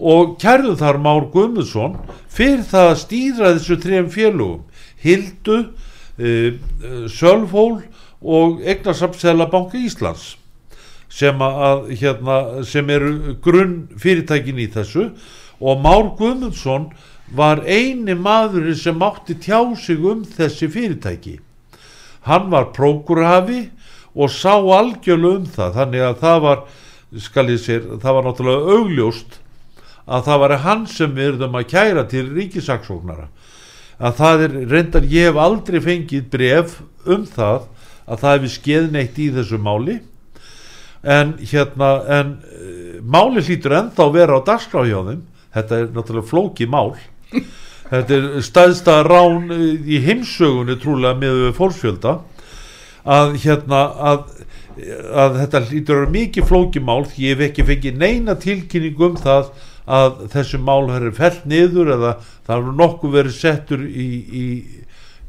[0.00, 1.96] og kærðu þar Már Guðmundsson
[2.32, 4.66] fyrir það að stýra þessu trefn félugum
[5.00, 7.80] Hildu uh, Sölfól
[8.20, 10.34] og Egnarsapsela banki Íslands
[11.10, 15.08] sem, að, hérna, sem eru grunn fyrirtækin í þessu
[15.60, 16.90] og Már Guðmundsson
[17.36, 21.38] var eini maðurinn sem átti tjá sig um þessi fyrirtæki.
[22.26, 23.68] Hann var prókurhafi
[24.14, 25.76] og sá algjörlega um það.
[25.76, 26.64] Þannig að það var
[27.18, 29.38] skal ég sér, það var náttúrulega augljóst
[30.10, 33.26] að það var hann sem við erum að kæra til ríkisaksóknara
[34.00, 37.66] að það er reyndar ég hef aldrei fengið bref um það
[38.10, 39.98] að það hefði skeð neitt í þessu máli.
[41.00, 45.20] En hérna en uh, máli hlýtur ennþá vera á þeim
[45.54, 46.94] þetta er náttúrulega flóki mál.
[47.90, 52.18] Þetta er staðsta rán eh, í heimsögunni trúlega með fólksfjölda
[53.10, 53.80] að hérna
[54.12, 54.22] að,
[55.16, 59.50] að þetta vera mikið flóki mál því ég hef ekki fengið neina tilkynning um það
[59.90, 62.12] að þessu mál hefur fellt niður eða
[62.46, 64.08] það hefur nokkuð verið settur í,
[64.42, 64.46] í,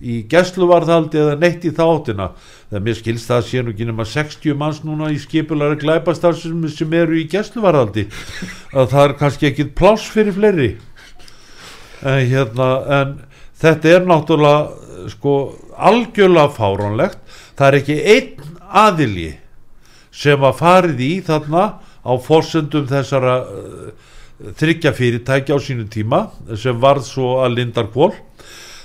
[0.02, 2.32] í gæsluvarðhaldi eða neitt í þáttina
[2.72, 6.64] það mér skilst það að sé nú ekki nema 60 manns núna í skipulari glæpastarfsum
[6.72, 8.06] sem eru í gæsluvarðhaldi.
[8.72, 10.70] Að það er kannski ekkit pláss fyrir fleiri.
[12.02, 13.14] En hérna en
[13.62, 15.36] þetta er náttúrulega sko
[15.76, 17.20] algjörlega fáránlegt.
[17.60, 19.32] Það er ekki einn aðilji
[20.12, 21.66] sem að farið í þarna
[22.02, 23.92] á fórsendum þessara uh,
[24.58, 26.26] þryggja fyrirtækja á sínu tíma
[26.58, 28.14] sem varð svo að Lindarkvól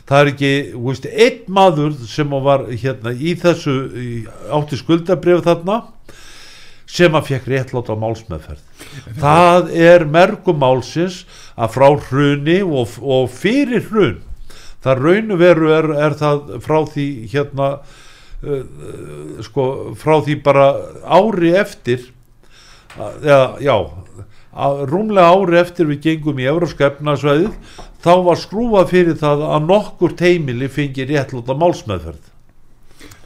[0.06, 0.52] það er ekki,
[0.86, 4.10] veist, einn maður sem var hérna í þessu í,
[4.54, 5.82] átti skuldabrif þarna
[6.86, 8.62] sem að fekk réttlátt á málsmeðferð.
[9.18, 11.24] Það er mergum málsins
[11.58, 14.22] að frá hruni og, og fyrir hrun
[14.86, 19.66] það raunu veru er, er það frá því hérna uh, uh, sko
[19.98, 20.68] frá því bara
[21.02, 22.12] ári eftir
[22.96, 23.88] eða já að
[24.56, 30.14] rúmlega ári eftir við gengum í Európska efnarsvæðið þá var skrúað fyrir það að nokkur
[30.16, 32.32] teimili fengi réttlóta málsmeðferð.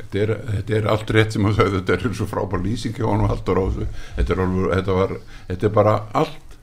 [0.00, 3.06] Þetta er, þetta er allt rétt sem að sagði, þetta er svo frábær lýsing hjá
[3.06, 5.14] hann og haldur á þessu þetta er, alveg, þetta, var,
[5.50, 6.56] þetta er bara allt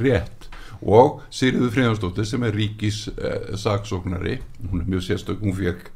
[0.00, 0.48] rétt.
[0.80, 4.38] Og Sýriður Fríðansdóttir sem er ríkis eh, saksóknari,
[4.70, 5.90] hún er mjög sérstök hún fekk,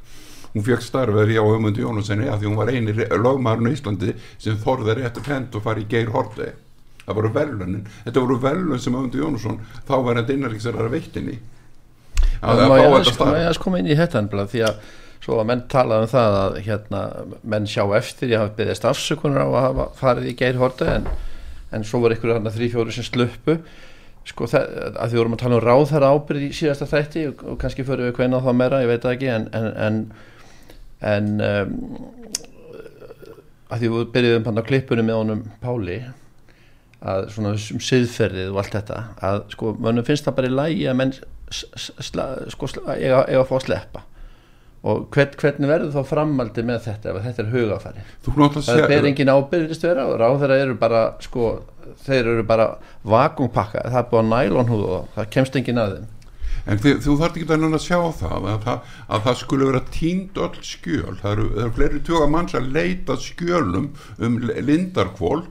[0.53, 4.61] hún fekk starfið hjá Ömundi Jónasenni að því hún var eini lögmaðurinn í Íslandi sem
[4.61, 6.51] þorði rétt að hend og fari í geir horti
[7.11, 11.37] það voru velunin, þetta voru velun sem Ömundi Jónasson þá var þetta innarriksar veittinni
[12.41, 13.31] að það fá þetta starf.
[13.31, 14.83] Má ég að koma inn í þetta ennblad því að
[15.21, 17.03] svo að menn talað um það að hérna,
[17.53, 21.09] menn sjá eftir, ég hafa beðist afsökunar á að hafa farið í geirhorta en,
[21.77, 23.59] en svo var ykkur þarna þrý-fjóri sem sluppu.
[24.31, 24.67] Sko það,
[25.01, 27.85] að því vorum að tala um ráð þar ábyrð í síðasta þætti og, og kannski
[27.89, 30.01] fyrir við hvernig á það meira, ég veit ekki en en,
[31.11, 31.77] en um,
[33.71, 35.99] að því við byrjuðum hann á klippunum með honum Páli
[37.01, 40.87] að svona um siðferðið og allt þetta að sko, mönnum finnst það bara í lægi
[40.91, 41.15] að menn
[41.51, 44.05] sko, eiga, eiga að fá að sleppa.
[44.81, 48.05] Og hvern, hvernig verður þá framaldi með þetta ef þetta er hugafæri
[48.65, 51.51] það ber engin ábyrðist vera og ráð þeirra eru bara sko,
[52.07, 52.71] þeir eru bara
[53.05, 56.09] vakungpakka það er búið á nælonhúð og það kemst engin að þeim.
[56.71, 60.41] En þið, þú þarf ekki að sjá það að, það að það skulle vera tínd
[60.45, 61.15] öll skjöl.
[61.21, 63.89] Það eru, það eru fleiri tjóka manns að leita skjölum
[64.21, 64.37] um
[64.69, 65.43] lindarkvól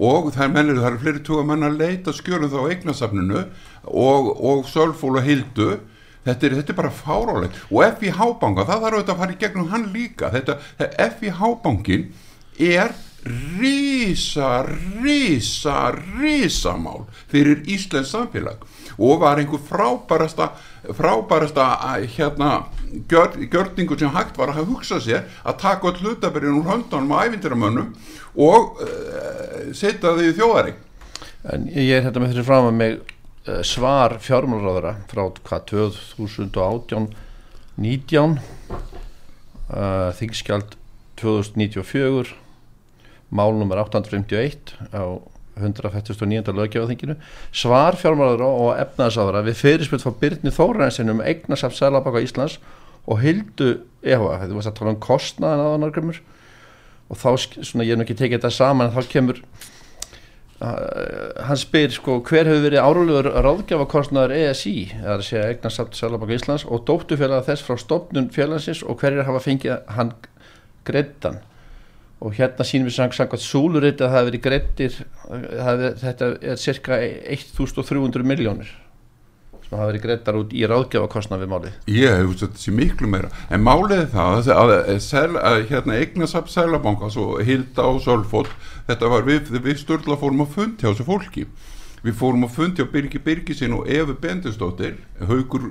[0.00, 3.42] og það er, mennir, það eru fleiri tjóka mann að leita skjölum þá eignasafninu
[3.84, 5.74] og, og sölfól og hildu.
[6.24, 9.38] Þetta er, þetta er bara fárálegt og FIH banka, það þarf auðvitað að fara í
[9.40, 10.32] gegnum hann líka.
[10.32, 10.58] Þetta,
[11.20, 12.10] FIH bankin
[12.60, 12.96] er
[13.60, 14.64] rísa,
[15.04, 18.64] rísa, rísa mál fyrir Íslands samfélag.
[19.00, 20.50] Og var einhver frábærasta
[20.96, 21.66] frábærasta
[22.16, 22.64] hérna
[23.08, 27.24] gjör, gjörningu sem hægt var að hugsa sér að taka all hlutabirinn úr höndunum og
[27.24, 27.92] ævindiramönnum
[28.36, 30.76] og uh, setja þau í þjóðari
[31.50, 32.98] En ég er hérna með þessi fram að mig
[33.48, 37.06] Eh, svar fjármálráðara frá hvað 2018
[37.80, 40.74] 19 uh, þingskjald
[41.16, 42.34] 2094
[43.32, 45.24] málnumar 851 á
[45.56, 46.52] 149.
[46.52, 47.16] löggefaþinginu
[47.48, 52.58] svar fjármálráðara og efnaðsáðara við fyrirspilt frá Byrni Þóraðinsen um eignasaft Sælabaka Íslands
[53.08, 53.70] og hildu
[54.04, 56.20] eða þetta var að tala um kostnaðan aðanargrymur
[57.10, 57.28] og þá,
[57.66, 59.42] svona ég er nú ekki tekið þetta saman þá kemur
[60.60, 66.66] hann spyr sko hver hefur verið árulegur ráðgjafakostnaður ESI eða að segja eignasamt Sælabaka Íslands
[66.68, 70.12] og dóttufélag þess frá stopnun félagsins og hverjir hafa fengið hann
[70.84, 71.40] greittan
[72.20, 74.98] og hérna sínum við samkvæmt súluritt að það hefur verið greittir
[76.04, 78.74] þetta er cirka 1300 miljónir
[79.70, 81.74] sem hafa verið greittar út í ráðgjafakostnað við málið.
[81.94, 83.28] Ég hef þetta sé miklu meira.
[83.54, 87.10] En málið það að, að, að, hérna, eignasamt Sælabanka
[87.46, 88.50] hilda á Sölfótt
[88.88, 91.46] þetta var við, við störla fórum að fundi á þessu fólki.
[92.00, 94.96] Við fórum að fundi á Birgi Birgisinn og Efi Bendistóttir
[95.28, 95.68] Haugur,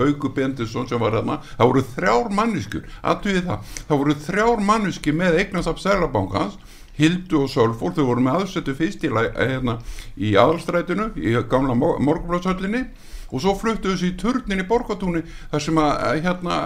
[0.00, 5.36] Haugur Bendisson sem var hérna það voru þrjár manniskur það, það voru þrjár manniski með
[5.42, 6.56] eignasaf Sælabankans
[6.96, 9.76] Hildu og Sölfór, þau voru með aðsettu fyrst í, hérna,
[10.16, 12.86] í aðalstrætinu í gamla morgunblóðsöllinni
[13.30, 16.56] og svo fluttuðu þessi í turnin í Borgatúni þar sem að hérna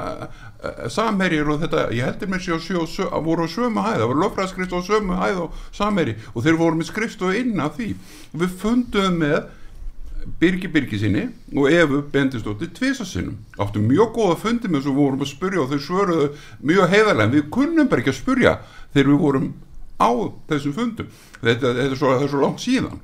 [0.93, 4.73] samherjir og þetta, ég heldur mér sjó, að voru á sömu hæð, það voru löffræðskrift
[4.77, 6.17] á sömu hæð og samherji.
[6.33, 7.91] Og þeir voru með skrifstofu inn af því.
[8.33, 9.39] Og við funduðum með
[10.41, 15.33] Birgi Birgi sinni og Efu Bendistóttir tvisasinnum áttu mjög góða fundi með þessu vorum að
[15.35, 16.29] spurja og þau svöruðu
[16.65, 17.27] mjög heiðarlega.
[17.29, 18.55] En við kunnum bara ekki að spurja
[18.95, 19.51] þegar við vorum
[20.01, 20.11] á
[20.49, 21.11] þessum fundum.
[21.43, 23.03] Þetta, þetta er, svo, svo langt síðan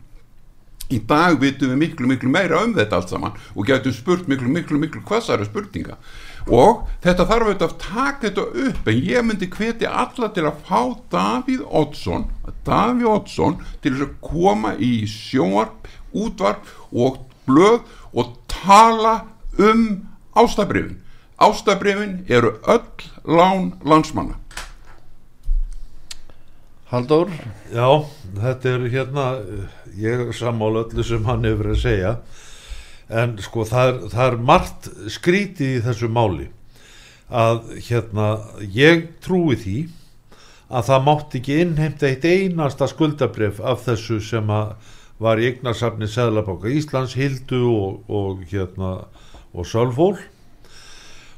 [0.91, 4.51] í dag vitum við miklu miklu meira um þetta allt saman og getum spurt miklu
[4.51, 5.97] miklu miklu hvassara spurninga.
[6.49, 10.63] Og þetta þarf auðvitað að taka þetta upp en ég myndi hvetja alla til að
[10.67, 10.81] fá
[11.13, 12.27] Davíð Oddsson
[12.67, 17.81] Davíð Oddsson til að koma í sjónvarp, útvarp og blöð
[18.13, 19.15] og tala
[19.59, 19.87] um
[20.35, 20.99] ástabrifin.
[21.41, 22.85] Ástabrifin eru öll
[23.25, 24.40] lán landsmanna
[26.91, 27.29] Halldór,
[27.71, 28.03] Já,
[28.35, 29.25] þetta er hérna,
[29.95, 32.09] ég er sammála öllu sem hann hefur verið að segja,
[33.21, 36.49] en sko það er, það er margt skrítið í þessu máli
[37.31, 38.25] að hérna,
[38.75, 39.75] ég trúi því
[40.67, 44.73] að það mátti ekki innheimta eitt einasta skuldabref af þessu sem að
[45.23, 48.91] var í eignarsafni Seðlabanka Íslands, Hildu og, og hérna
[49.55, 50.17] og Sölfól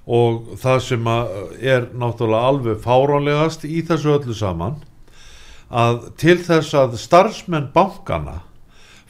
[0.08, 4.80] og það sem er náttúrulega alveg fáránlegast í þessu öllu saman
[5.72, 8.42] að til þess að starfsmenn bankana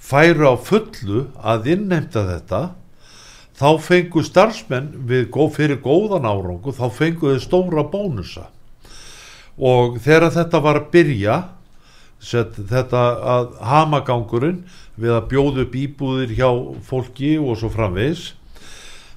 [0.03, 2.61] færu á fullu að innheimta þetta
[3.59, 8.47] þá fengu starfsmenn við, gó- fyrir góðan árangu þá fengu þau stóra bónusa.
[9.59, 11.35] Og þegar þetta var að byrja
[12.23, 13.03] set, þetta
[13.35, 14.63] að hamagangurinn
[14.97, 16.49] við að bjóða upp íbúðir hjá
[16.89, 18.31] fólki og svo framvegis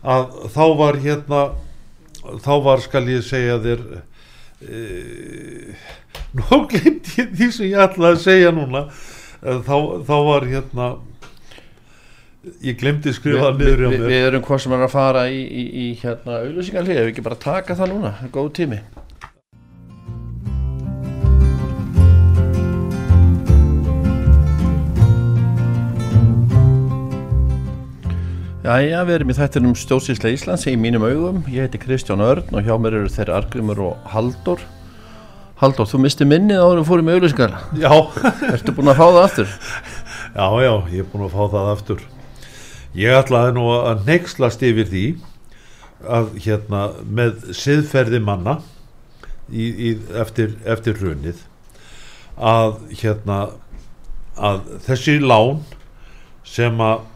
[0.05, 1.41] að þá var hérna
[2.43, 3.81] þá var skal ég segja þér
[4.67, 5.75] e,
[6.39, 8.85] nú glemt ég því sem ég ætlaði að segja núna.
[9.41, 9.75] Eh, þá,
[10.07, 10.89] þá var hérna
[12.61, 14.11] ég glemdi að skrifa það við, niður hjá við, mér.
[14.11, 17.25] við erum hvað sem er að fara í, í, í hérna auðlýsingarlið, ef við ekki
[17.25, 18.81] bara taka það núna, góð tími
[28.65, 32.65] Jæja, við erum í þættinum stjórnsýsla Íslands í mínum augum, ég heiti Kristján Örn og
[32.65, 34.63] hjá mér eru þeirra Argrimur og Halldór.
[35.59, 37.91] Halldór, þú misti minnið áður við fórum í auðlýsingar já,
[38.55, 39.53] Ertu búin að fá það aftur?
[40.33, 42.03] já, já, ég er búin að fá það aftur.
[43.03, 45.05] Ég ætlaði nú að neykslast yfir því
[46.17, 48.59] að hérna með siðferði manna
[49.45, 51.45] í, í, eftir, eftir hrunið
[52.41, 53.43] að hérna
[54.33, 55.61] að þessi lán
[56.49, 57.11] sem að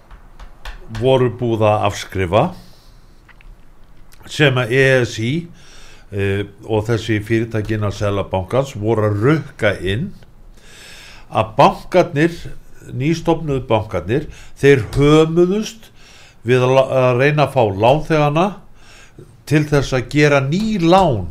[0.98, 2.44] voru búið að afskrifa
[4.30, 5.34] sem að ESI
[6.12, 6.24] e,
[6.66, 10.10] og þessi fyrirtækin að selja bankans voru að rukka inn
[11.30, 12.40] að bankarnir
[12.96, 14.26] nýstofnuðu bankarnir
[14.58, 15.92] þeir hömuðust
[16.48, 18.48] við að, reyna að fá lánþegana
[19.50, 21.30] til þess að gera ný lán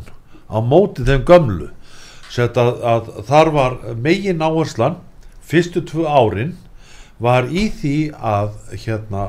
[0.49, 1.69] á móti þeim gömlu.
[2.39, 4.99] Að, að þar var megin áherslan
[5.49, 6.53] fyrstu tvö árin
[7.19, 8.51] var í því að
[8.85, 9.23] hérna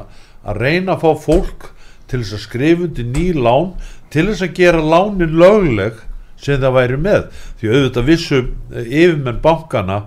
[0.46, 1.66] að reyna að fá fólk
[2.11, 3.72] til þess að skrifundi ný lán
[4.11, 5.98] til þess að gera lánin lögleg
[6.40, 7.26] sem það væri með.
[7.61, 9.98] Því auðvitað vissu eh, yfirmenn bankana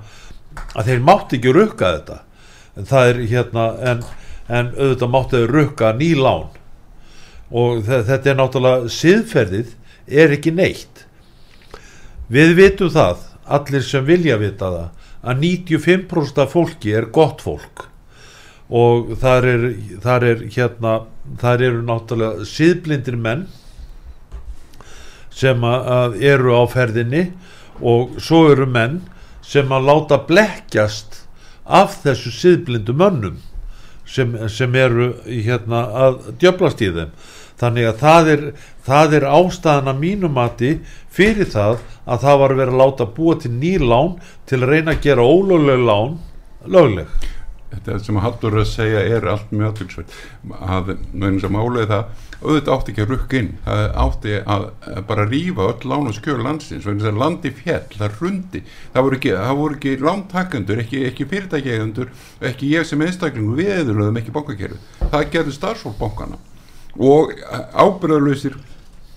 [0.74, 2.18] að þeir mátti ekki rukka þetta.
[2.80, 4.04] En það er hérna en,
[4.50, 6.48] en auðvitað mátti þau rukka ný lán.
[7.54, 9.76] Og þe- þetta er náttúrulega siðferðið
[10.24, 11.06] er ekki neitt.
[12.34, 17.88] Við vitum það allir sem vilja vita það að 95% af fólki er gott fólk.
[18.74, 19.66] Og þar er,
[20.04, 20.94] þar er hérna
[21.40, 23.46] þar eru náttúrulega síðblindir menn
[25.34, 27.24] sem að, eru á ferðinni
[27.82, 29.02] og svo eru menn
[29.44, 31.24] sem að láta blekkjast
[31.64, 33.40] af þessu síðblindu mönnum
[34.06, 37.16] sem, sem eru hérna að djöblast í þeim
[37.62, 38.46] þannig að það er,
[38.88, 40.74] það er ástæðan að mínumati
[41.14, 44.18] fyrir það að það var verið að láta búa til ný lán
[44.50, 46.20] til að reyna að gera ólögleg lán
[46.66, 47.08] lögleg.
[47.74, 50.12] Þetta sem Haldur er að segja er allt mjög aðtilsveit
[50.62, 53.50] að þess að málega það auðvitað átti ekki að rukka inn.
[53.66, 57.88] Það átti að að bara rífa öll lán og skjöl landsins þess að landi fjell,
[57.96, 59.34] það rundi það voru ekki,
[59.74, 62.14] ekki lántakendur ekki, ekki fyrirtækjegendur,
[62.52, 66.42] ekki ég sem einstaklingu við eðurlöðum ekki bankakerfi það gerði starfsfólk bankana
[67.00, 67.34] og
[67.74, 68.58] ábyrðarlausir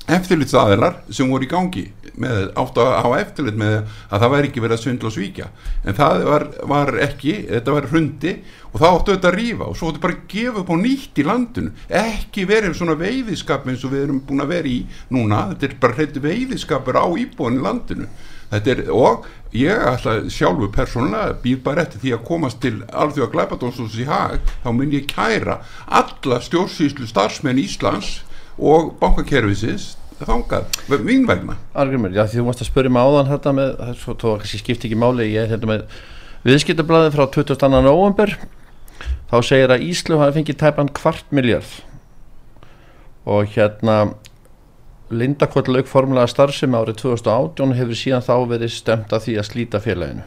[0.06, 1.84] eftirlitsaðilar sem voru í gangi
[2.16, 5.48] með, átt að hafa eftirlit með að það væri ekki verið að svindla og svíkja.
[5.82, 8.34] En það var, var ekki, þetta var hrundi
[8.70, 11.20] og það áttu þetta að rífa og svo áttu bara að gefa upp á nýtt
[11.20, 11.74] í landinu.
[12.02, 14.78] Ekki verið svona veiðiskap eins og við erum búin að vera í
[15.12, 18.08] núna, þetta er bara hreitt veiðiskapur á íbúin í landinu
[18.52, 19.26] er, og
[19.56, 24.40] ég ætla sjálfur persónulega býð bara eftir því að komast til alþjóða glæpadónsús í hag
[24.64, 28.20] þá mun ég kæra alla stjórnsýslu starfsmenn Íslands
[28.56, 30.70] og bankakerfisins þangað,
[31.04, 31.58] mín vegna.
[31.76, 34.88] Argrymur, já því þú mást að spyrja mig áðan þetta með, svo tó kannski skipti
[34.88, 35.82] ekki máli ég er hérna með
[36.46, 37.68] viðskiptablaði frá 22.
[37.84, 38.32] november
[39.28, 41.68] þá segir að Íslu hafi fengið tæpan kvart miljard
[43.26, 44.14] og hérna
[45.10, 49.80] Lindakvöld lauk formulega starfsemi árið 2018 hefur síðan þá verið stemt að því að slíta
[49.84, 50.24] félaginu.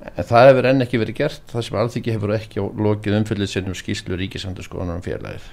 [0.00, 3.76] En það hefur enn ekki verið gert það sem alþyggi hefur ekki lokið umfyllið sinnum
[3.76, 5.48] skýslu ríkisandurskoðunar um félagið.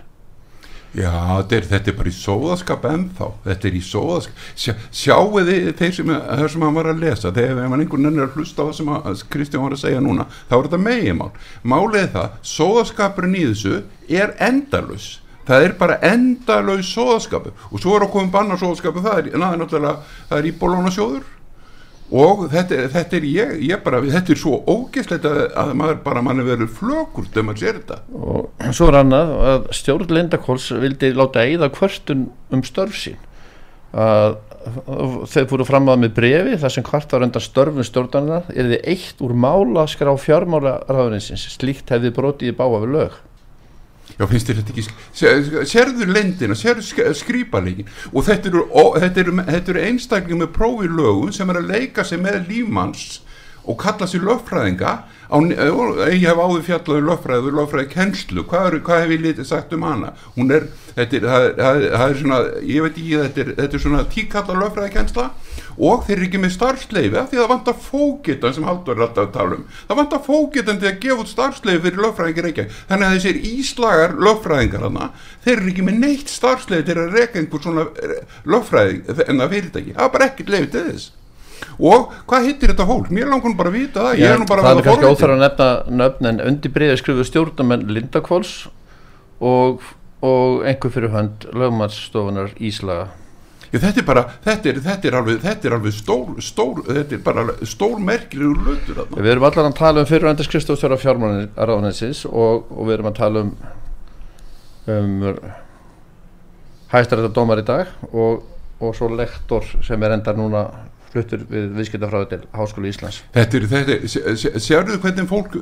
[0.96, 4.44] Já, þetta er, þetta er bara í sóðaskap ennþá, þetta er í sóðaskap.
[4.58, 6.14] Sjá, sjáu þið þeir sem,
[6.54, 8.78] sem hann var að lesa, þegar ef hann einhvern veginn er að hlusta á það
[8.80, 11.30] sem Kristján var að segja núna þá er þetta megimál,
[11.64, 13.82] málið það sóðaskapurinn í þessu
[14.24, 15.10] er endalus,
[15.48, 20.40] það er bara endalus sóðaskapu og svo er að koma banna sóðaskapu, það það er
[20.42, 21.26] er íbólóna sjóður
[22.08, 26.24] og þetta, þetta er ég, ég bara þetta er svo ógeðslegt að, að maður bara
[26.24, 27.98] mann er verið flökur þegar maður sér þetta.
[28.16, 33.20] Og svo er annað að stjórn Lindakóls vildi láta eigða kvörtun um störf sín.
[33.92, 34.38] Að
[35.32, 38.90] þeir fóru fram að með brefi þar sem hvart var undan störfum stjórnarinnar er þið
[38.94, 43.16] eitt úr mála skrá fjármála ráðurinsins slíkt hefði brotið í báa við lög
[44.18, 48.64] Já, finnst þér þetta ekki, sér, sérðu lendina, sérðu skrýparleikin og þetta eru,
[49.06, 53.20] eru, eru einstaklega með prófi lögum sem er að leika sig með lífmanns
[53.68, 54.96] og kalla sér lögfræðinga
[55.28, 55.38] á,
[56.14, 60.14] ég hef áður fjallaður lögfræðu lögfræði kennslu, hvað, hvað hef ég litið sagt um hana,
[60.38, 63.78] hún er þetta er, það, það, það er svona, ég veit ekki þetta er, þetta
[63.78, 65.28] er svona tíkalla lögfræði kennsla
[65.78, 69.36] og þeir eru ekki með starfsleifi af því það vantar fókitan sem Haldur alltaf að
[69.36, 73.18] tala um, það vantar fókitan til að gefa út starfsleifi fyrir lögfræðingir ekki þannig að
[73.18, 75.12] þessir íslagar lögfræðingar hana,
[75.46, 77.88] þeir eru ekki með neitt starfsleifi til að reyka einhver svona
[78.56, 81.17] lögfræðing en það fyrirtæki, það er bara ekkert leifið til þess
[81.78, 83.12] og hvað hittir þetta fólk?
[83.14, 85.46] Mér langar bara að vita það, ég er nú bara það er kannski óþar að
[85.46, 85.70] nefna
[86.02, 88.56] nöfn en undir breiði skrifu stjórnum Lindakváls
[89.40, 89.86] og,
[90.26, 93.08] og einhver fyrir hönd lögmannsstofunar Íslaga
[93.68, 97.18] Já, þetta er bara, þetta er, þetta er alveg, þetta er alveg stór, stór, þetta
[97.18, 99.18] er bara stór merkilegur lötur þarna.
[99.26, 103.44] Við erum allar að tala um fyrirvændi skrifstofstjóra fjármálaráðnæsins og, og við erum að tala
[103.44, 103.52] um,
[104.94, 105.26] um
[106.94, 108.46] hæstarættar dómar í dag og,
[108.80, 110.64] og svo lektor sem er endar núna
[111.14, 113.22] fluttur við viðskiptafráðu til Háskólu Íslands.
[113.36, 115.56] Þetta er, þetta sérðu hvernig fólk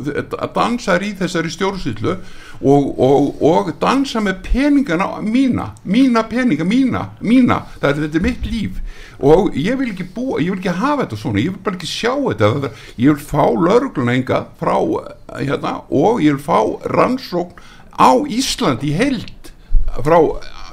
[0.56, 7.62] dansar í þessari stjórnsýtlu og, og, og dansa með peningana mína, mína peninga mína, mína,
[7.82, 8.82] það er þetta er mitt líf.
[9.26, 11.88] Og ég vil ekki búa, ég vil ekki hafa þetta svona, ég vil bara ekki
[11.88, 12.74] sjá þetta.
[13.00, 14.76] Ég vil fá laurugluna enga frá
[15.38, 17.64] hérna og ég vil fá rannsókn
[17.96, 19.52] á Ísland í held
[20.04, 20.20] frá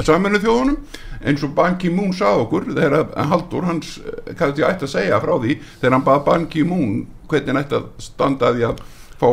[0.03, 0.81] saminu þjóðunum
[1.25, 3.95] eins og Ban Ki-moon sað okkur þegar Haldur hans,
[4.33, 6.99] hvað þetta ég ætti að segja frá því, þegar hann bað Ban Ki-moon
[7.31, 8.83] hvernig hann ætti að standa því að
[9.23, 9.31] fá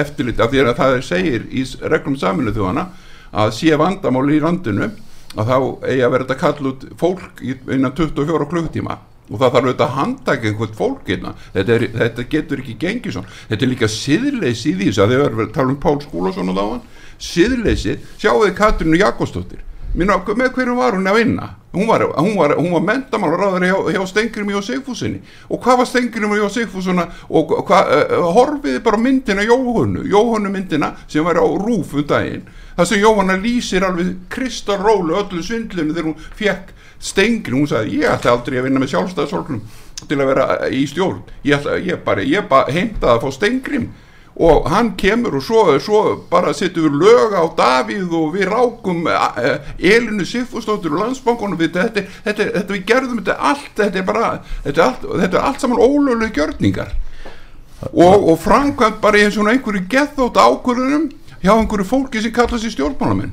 [0.00, 2.88] eftirlit af því að það segir í reglum saminu þjóðana
[3.30, 4.90] að sé vandamáli í landinu
[5.38, 5.56] að þá
[5.86, 8.96] eigi að vera þetta kall út fólk innan 24 klukkutíma
[9.30, 11.34] og það þarf auðvitað að handtaka einhvern fólk hérna.
[11.54, 13.34] þetta, er, þetta getur ekki gengið svona.
[13.50, 16.58] Þetta er líka siðleysi í því að þau verður að tala um Pál Skúlason og
[16.58, 16.80] dáan
[17.20, 21.46] siðleysi, sjáu þið Katrínu Jakobsdóttir Minna, með hverju var hún að vinna?
[21.72, 25.86] Hún var, hún var, hún var mentamálaráður hjá, hjá Stengurimi og Sigfúsinni og hvað var
[25.86, 31.46] Stengurimi og Sigfúsuna og hva, uh, horfiði bara myndina Jóhannu, Jóhannu myndina sem var á
[31.46, 32.46] rúfum daginn?
[32.74, 38.14] Það sem Jóhanna lýsir alveg kristalrólu öllu svindlinu þegar hún fekk Stengurimi, hún sagði ég
[38.14, 39.62] ætla aldrei að vinna með sjálfstæðasolgnum
[40.06, 41.22] til að vera í stjórn.
[41.46, 43.90] Ég, ætla, ég bara, ég bara heimtaði að fá Stengurimi
[44.38, 46.00] og hann kemur og svo, svo
[46.30, 51.74] bara setjum við lög á Davíð og við rákum e, Elinu Siffustóttur og landsbankunum við
[51.76, 54.30] þetta, þetta, þetta við gerðum þetta allt þetta er bara,
[54.64, 56.94] þetta er allt, þetta er allt saman ólöglega gjörningar.
[57.90, 61.10] Og, og framkvæmt bara eins og einhverju gethótt ákvörðunum
[61.40, 63.32] hjá einhverju fólki sem kallast í stjórnmálamenn.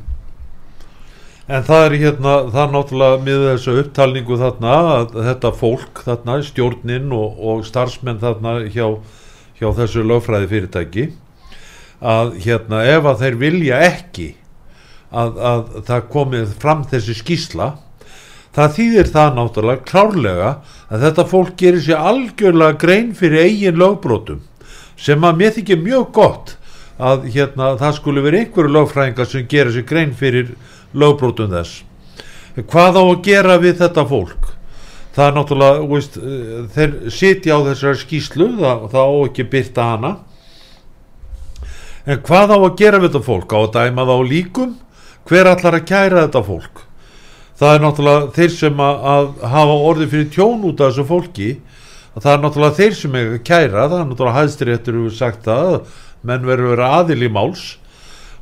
[1.47, 4.73] En það er hérna, það er náttúrulega með þessu upptalningu þarna
[5.15, 8.89] þetta fólk þarna, stjórnin og, og starfsmenn þarna hjá
[9.57, 11.07] hjá þessu lögfræði fyrirtæki
[11.97, 14.27] að hérna ef að þeir vilja ekki
[15.09, 17.71] að, að það komið fram þessi skísla
[18.57, 20.51] það þýðir það náttúrulega klárlega
[20.89, 24.45] að þetta fólk gerir sér algjörlega grein fyrir eigin lögbrótum
[24.97, 26.55] sem að mér þykir mjög gott
[26.97, 30.53] að hérna það skulle verið einhverju lögfræðingar sem gerir sér grein fyrir
[30.97, 31.83] lögbrótum þess.
[32.57, 34.47] Hvað á að gera við þetta fólk
[35.17, 36.17] það er náttúrulega, veist,
[36.75, 40.11] þeir sitja á þessari skýslu það, það á ekki byrta hana.
[42.07, 43.55] En hvað á að gera við þetta fólk?
[43.57, 44.75] Á að dæma það á líkum?
[45.27, 46.83] Hver allar að kæra þetta fólk?
[47.57, 51.49] Það er náttúrulega þeir sem að, að hafa orði fyrir tjón út af þessu fólki.
[52.17, 55.73] Það er náttúrulega þeir sem er kæra það er náttúrulega hæðstiréttur hefur sagt að
[56.27, 57.65] menn verður að vera aðil í máls.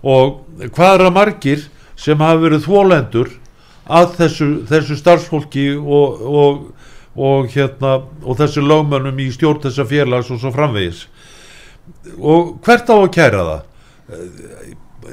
[0.03, 0.43] Og
[0.75, 1.65] hvað er að margir
[1.95, 3.33] sem hafa verið þólendur
[3.85, 6.63] að þessu, þessu starfsfólki og, og,
[7.15, 11.05] og hérna og þessu lögmönnum í stjórn þessa félags og svo framvegis.
[12.17, 13.61] Og hvert á að kæra það?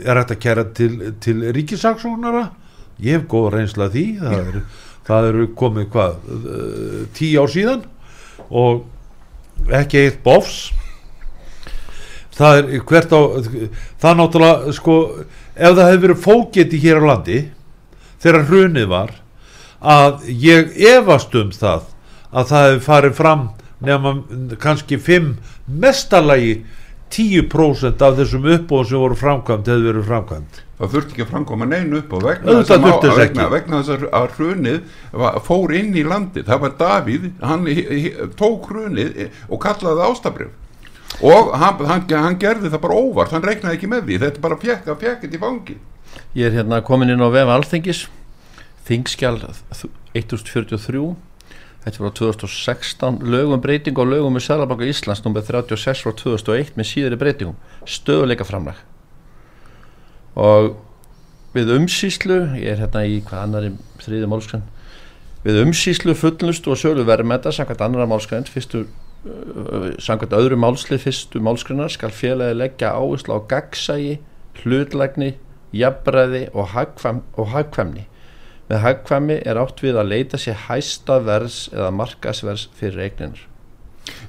[0.03, 2.47] Er hægt að kæra til, til ríkisaksóknara
[3.03, 4.07] ég hef góð reynsla því.
[4.23, 4.63] Það eru,
[5.09, 6.31] það eru komið hvað
[7.17, 7.85] tíu ár síðan
[8.49, 10.71] og ekki eitt bofs.
[12.33, 13.21] Það er hvert á
[14.01, 14.95] það náttúrulega sko
[15.53, 17.43] ef það hefur verið fóketi hér á landi
[18.23, 19.15] þegar hrunið var
[19.83, 21.89] að ég efast um það
[22.33, 23.49] að það hefur farið fram
[23.83, 24.13] nema
[24.63, 25.33] kannski 5
[25.83, 26.53] mestalagi
[27.13, 31.67] 10% af þessum uppbóðum sem voru framkvæmt hefur verið framkvæmt það þurfti ekki að framkoma
[31.69, 32.55] neinu upp og vegna
[33.19, 34.81] vegna, vegna þess að- hrunið
[35.47, 36.47] fór inn í landið.
[36.49, 37.67] Það var Davíð, hann
[38.41, 43.77] tók hrunið og kallaði ástabrif og hann, hann, hann gerði það bara óvart, hann reiknaði
[43.79, 44.19] ekki með því.
[44.25, 45.77] Þetta bara fjekk að fjekkit í fangi
[46.35, 48.07] Ég er hérna komin inn á vef Alþingis
[48.89, 49.41] Þingskjál
[50.15, 51.05] 1043
[51.83, 55.43] Þetta var á 2016 lögum breyting og lögum með Sælabanka Íslands nr.
[55.43, 57.57] 36 frá 2001 með síðari breytingum.
[57.91, 58.79] Stöðuleika framlag
[60.39, 60.77] og
[61.53, 64.63] við umsýslu ég er hérna í hvað annari þriði málskræn
[65.45, 68.87] við umsýslu fullnustu og sölu verðmæta samkvæmt annara málskræn fyrstu
[70.03, 74.17] samkvæmt öðru málslið fyrstu málskrænar skal félagi leggja áherslu á gagsægi
[74.63, 75.35] hlutlægni,
[75.73, 78.05] jafnræði og, hagkvæm, og hagkvæmni.
[78.71, 83.49] Með hagkvæmni er átt við að leita sér hæsta verðs eða markasverðs fyrir eigninir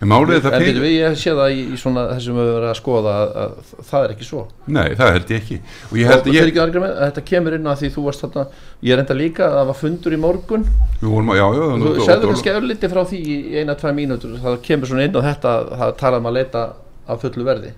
[0.03, 2.67] en málið er það en fyrir- við, ég sé það í, svona þessum við verið
[2.69, 4.41] að skoða að, að það er ekki svo.
[4.67, 5.57] Nei, það held ég ekki.
[5.89, 8.21] Og ég og held það ég, ekki með þetta kemur inn að því þú varst
[8.25, 8.43] þarna
[8.89, 10.67] ég enda líka að það var fundur í morgun.
[11.01, 13.97] Vorum að, já, já, þú og- segður og- kannski örliti frá því í eina, tvær
[13.97, 16.63] mínútur það kemur svona inn á þetta það talað um að leita
[17.07, 17.73] af fullu verði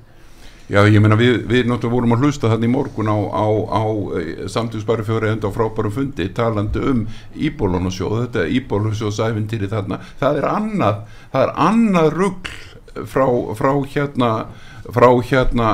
[0.66, 3.84] Já, ég meina við, við náttúrulega vorum að hlusta þannig í morgun á, á, á
[4.50, 7.04] samtíðsbæri fjóri enda á frábærum fundi talandi um
[7.38, 11.04] íbólunasjóð, þetta íbólunasjóðsæfintýri þarna, það er annað,
[11.36, 12.56] það er annað rugl
[13.12, 13.28] frá,
[13.60, 14.30] frá hérna,
[14.96, 15.68] frá hérna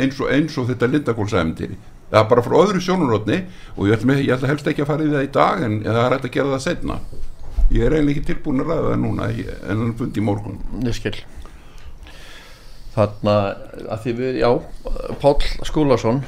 [0.00, 1.76] eins og, eins og þetta lindakólsæfintýri.
[2.10, 3.42] Það er bara frá öðru sjónunrótni
[3.76, 6.00] og ég ætla, ég ætla helst ekki að fara í það í dag en það
[6.06, 6.96] er hægt að gera það setna.
[7.70, 10.58] Ég er eiginlega ekki tilbúin að ræða það núna en hann fundi í morgun.
[10.96, 11.20] skil
[12.94, 13.36] þarna
[13.86, 14.50] að því við, já
[15.22, 16.22] Páll Skúlason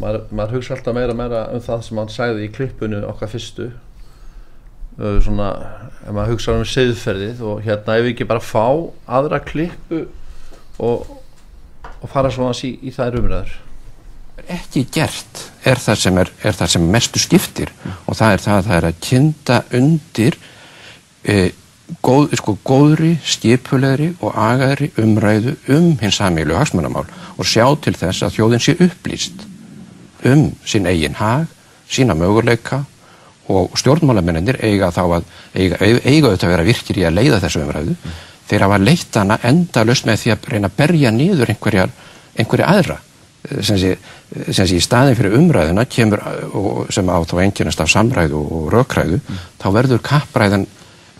[0.00, 3.70] maður, maður hugsa alltaf meira meira um það sem hann sagði í klippunu okkar fyrstu.
[4.96, 5.50] Svona,
[6.06, 8.64] ef maður hugsa um seðferðið og hérna ef við ekki bara fá
[9.18, 10.06] aðra klippu
[10.80, 11.10] og,
[12.00, 13.54] og fara svona í, í þær umræður.
[14.52, 17.72] Ekki gert er það sem, er, er það sem mestu skiptir
[18.06, 20.36] og það er það, það er að kynda undir
[21.24, 21.36] e,
[22.02, 27.06] góð, sko, góðri, skipulegri og agaðri umræðu um hins samílu hagsmunamál
[27.36, 29.46] og sjá til þess að þjóðin sé upplýst
[30.26, 31.46] um sinn eigin hag,
[31.88, 32.82] sína möguleika
[33.52, 37.62] og stjórnmálamennir eiga þá að eiga, eiga auðvitað að vera virkir í að leiða þessu
[37.62, 37.96] umræðu.
[38.46, 41.86] Þeir hafa leitt hana endalust með því að reyna að berja niður einhverja,
[42.34, 42.96] einhverja aðra.
[43.62, 43.92] Sem sé,
[44.50, 46.22] sem sé í staðin fyrir umræðuna kemur
[46.58, 49.20] og sem á þá enginnast af samræðu og rökræðu
[49.62, 50.66] þá verður kappræðan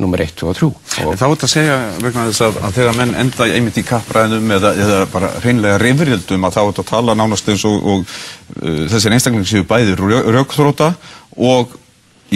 [0.03, 2.59] nummer 1, 2 og 3 og En þá er þetta að segja vegna þess að,
[2.69, 6.69] að þegar menn enda einmitt í kappræðum eða, eða bara hreinlega reyfrildum að þá er
[6.71, 9.97] þetta að tala nánast eins og, og uh, þessir einstaklingar séu bæði
[10.37, 10.91] raukþróta
[11.37, 11.77] og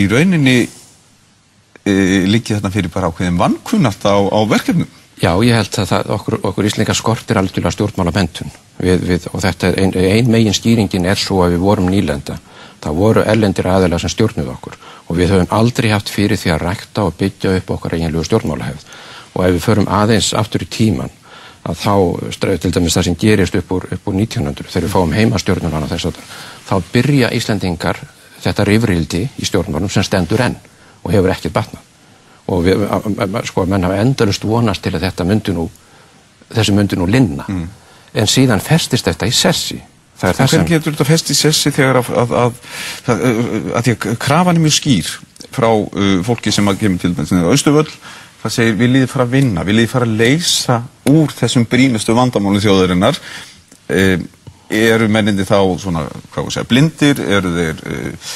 [0.01, 4.89] í rauninni uh, líki þetta fyrir bara ákveðin vankunnart á, á verkefnum.
[5.21, 9.43] Já, ég held að það, okkur, okkur íslengar skortir algjörlega stjórnmála mentun við, við, og
[9.45, 12.39] þetta er ein, ein megin skýringin er svo að við vorum nýlenda
[12.81, 14.77] það voru ellendir aðeila sem stjórnuð okkur.
[15.09, 18.87] Og við höfum aldrei haft fyrir því að rækta og byggja upp okkar eiginlegu stjórnmálahefð.
[19.35, 21.13] Og ef við förum aðeins aftur í tíman
[21.69, 21.95] að þá,
[22.33, 25.91] streif til dæmis það sem gerist upp úr, upp úr 1900 þegar við fáum heimastjórnunana
[25.91, 26.21] þess að
[26.71, 28.01] þá byrja Íslandingar
[28.41, 30.57] þetta rifrildi í stjórnmálum sem stendur enn
[31.05, 31.85] og hefur ekkert batnað.
[32.51, 32.81] Og við,
[33.47, 35.69] sko, menn hafa endalust vonast til að þetta myndi nú
[36.51, 37.45] þessi myndi nú linna.
[38.15, 39.79] En síðan festist þetta í sessi
[40.21, 42.57] það er það sem Hvernig getur þetta fest í sessi þegar að, að, að,
[43.75, 45.13] að, því að krafan er mjög skýr
[45.51, 47.89] frá uh, fólki sem að kemur til dæmis niður á Östuvöll
[48.41, 50.79] það segir líðum fara að vinna, líðum fara að leysa
[51.11, 53.19] úr þessum brínustu vandamáli þjóðarinnar.
[53.91, 54.25] Um,
[54.71, 57.21] eru menninni þá svona, hvað var að segja, blindir?
[57.37, 58.33] Eru þeir uh,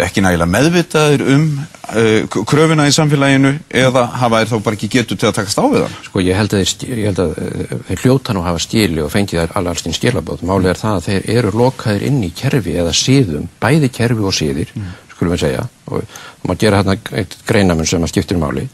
[0.00, 5.18] ekki nægilega meðvitaðir um uh, kröfuna í samfélaginu eða hafa þeir þá bara ekki getur
[5.20, 8.44] til að takast á við hann Sko ég held að þeir, eh, þeir hljóta nú
[8.46, 10.44] hafa skili og fengið þær allarstinn skilabóð.
[10.48, 14.36] Málið er það að þeir eru lokaðir inn í kerfi eða síðum, bæði kerfi og
[14.36, 14.72] síðir,
[15.12, 16.16] skulum við segja, og
[16.46, 18.68] maður gera hérna eitt greinamun sem að skiptir máli.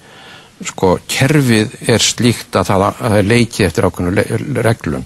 [0.67, 5.05] sko kerfið er slíkt að það, að það er leikið eftir ákveðinu reglum.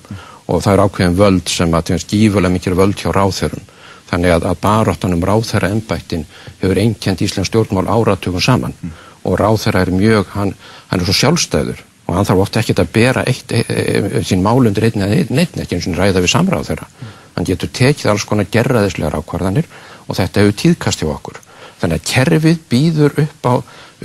[0.49, 3.69] Og það er ákveðin völd sem að það er gífulega mikil völd hjá ráþörum
[4.13, 6.27] þannig að, að baráttanum ráþæra ennbættin
[6.61, 8.93] hefur einkend Íslands stjórnmál áratökum saman mm.
[9.25, 10.53] og ráþæra er mjög, hann,
[10.91, 14.23] hann er svo sjálfstæður og hann þarf ofta ekkert að bera eitt, e, e, e,
[14.27, 16.89] sín málundir einn eða neitt, ekki eins og ræða við samráð þeirra.
[16.91, 17.13] Mm.
[17.37, 19.69] Hann getur tekið alls konar gerraðislegar ákvarðanir
[20.07, 21.39] og þetta hefur tíðkast hjá okkur.
[21.81, 23.55] Þannig að kerfið býður upp á,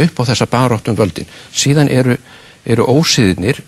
[0.06, 1.28] upp á þessa baráttum völdin.
[1.52, 2.16] Síðan eru,
[2.64, 3.60] eru ósiðinir,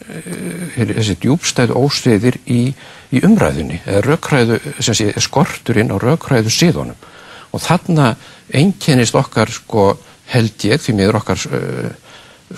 [0.77, 2.61] þessi djúbstæðu ósiðir í
[3.09, 7.07] í umræðinni rökræðu, sem sé, skorturinn á rökræðu síðunum.
[7.49, 8.13] Og þarna
[8.53, 9.91] einkennist okkar sko
[10.29, 11.87] held ég því miður okkar uh,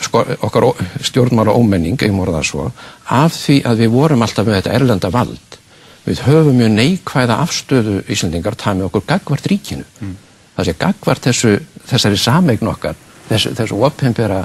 [0.02, 0.68] sko, okkar
[1.08, 2.00] stjórnmála ómenning,
[2.44, 2.72] svo
[3.08, 5.58] af því að við vorum alltaf með þetta erlenda vald.
[6.04, 9.86] Við höfum mjög neikvæða afstöðu Íslandingar það með okkur gagvart ríkinu.
[10.02, 10.18] Mm.
[10.56, 11.52] það sé gagvart þessu,
[11.88, 12.98] þessari sameign okkar
[13.30, 14.42] þessu, þessu oppenbera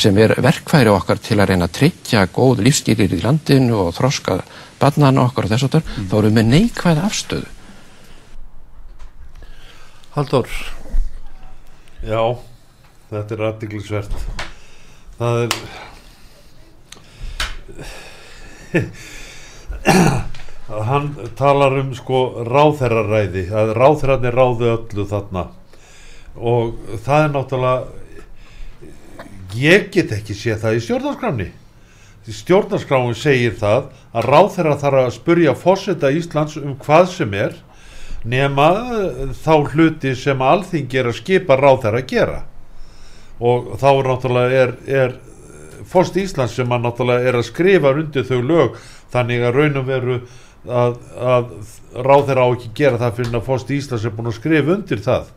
[0.00, 4.38] sem er verkfæri okkar til að reyna að tryggja góð lífstílir í landinu og þroska
[4.84, 6.08] barnana okkar og þess að mm.
[6.12, 7.52] þá erum við neikvæða afstöðu.
[10.14, 10.50] Haldur
[12.04, 12.20] Já,
[13.10, 14.18] þetta er aðdeglisvert
[15.18, 15.50] það er
[20.68, 25.44] að hann talar um sko ráþerraræði að ráþerrarnir ráðu öllu þarna.
[26.34, 26.64] Og
[27.04, 27.82] það er náttúrulega
[29.54, 31.63] ég get ekki sé það í stjórnarskráni því
[32.32, 37.58] stjórnarskráin segir það að ráþeira þarf að spurja fórseta Íslands um hvað sem er
[38.24, 38.68] nema
[39.44, 42.40] þá hluti sem alþingi er að skipa ráþeira að gera.
[43.44, 45.16] Og þá er náttúrulega er, er
[45.90, 48.80] fórst Íslands sem að náttúrulega er að skrifa undir þau lög
[49.12, 50.16] þannig að raunum veru
[50.64, 51.52] að, að
[52.08, 55.28] ráþeira á ekki gera það fyrir að fórst Íslands er búin að skrifa undir það.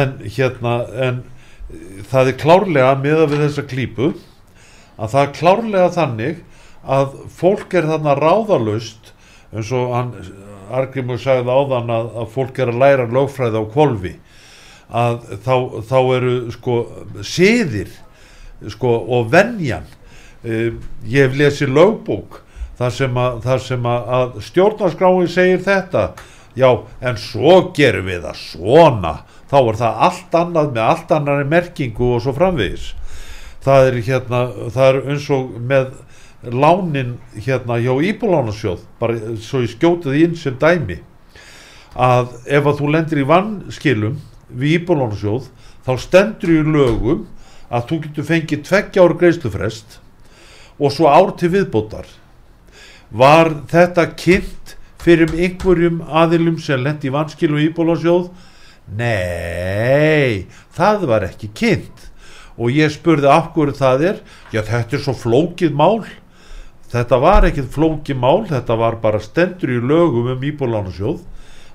[0.00, 0.74] En hérna
[1.08, 1.22] en
[2.08, 4.12] það er klárlega með að við þessa klípu
[5.00, 6.42] að það er klárlega þannig
[6.84, 9.12] að fólk er þarna ráðalust
[9.50, 10.12] eins og hann
[10.70, 14.12] Argrimur sagði áðan að, að fólk er að læra lögfræði á kvolvi
[14.90, 15.54] að þá,
[15.86, 16.76] þá eru sko
[17.26, 17.90] siðir
[18.70, 20.70] sko og vennjan uh,
[21.06, 22.40] ég hef lesið lögbók
[22.80, 26.04] þar sem að, þar sem að, að stjórnarskráin segir þetta.
[26.58, 26.70] Já
[27.06, 29.12] en svo gerum við það svona.
[29.50, 32.88] Þá er það allt annað með allt annari merkingu og svo framvegis
[33.64, 34.40] það er hérna
[34.72, 35.92] það er eins og með
[36.50, 41.00] lánin hérna hjá Íbúlánasjóð bara svo ég skjótið inn sem dæmi
[41.94, 44.16] að ef að þú lendir í vannskilum
[44.48, 45.50] við Íbúlánasjóð
[45.84, 47.26] þá stendur í lögum
[47.70, 49.98] að þú getur fengið tveggja ára greiðslufrest
[50.80, 52.06] og svo ár til viðbótar.
[53.10, 58.30] Var þetta kynnt fyrir einhverjum aðilum sem lendi í vannskilum í Íbúlánasjóð
[58.90, 62.09] Nei, það var ekki kynnt
[62.60, 64.18] og ég spurði af hverju það er,
[64.52, 66.04] já þetta er svo flókið mál,
[66.92, 71.22] þetta var ekkit flókið mál, þetta var bara stendur í lögum um íbúrlánasjóð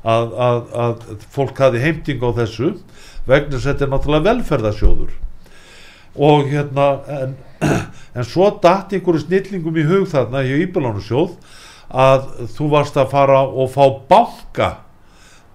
[0.06, 2.76] að, að, að fólk hafi heimting á þessu
[3.26, 5.16] vegna þetta er náttúrulega velferðasjóður
[6.16, 7.36] og hérna en,
[8.18, 11.34] en svo dætt einhverju snillingum í hug þarna hjá íbúrlánasjóð
[12.06, 14.70] að þú varst að fara og fá banka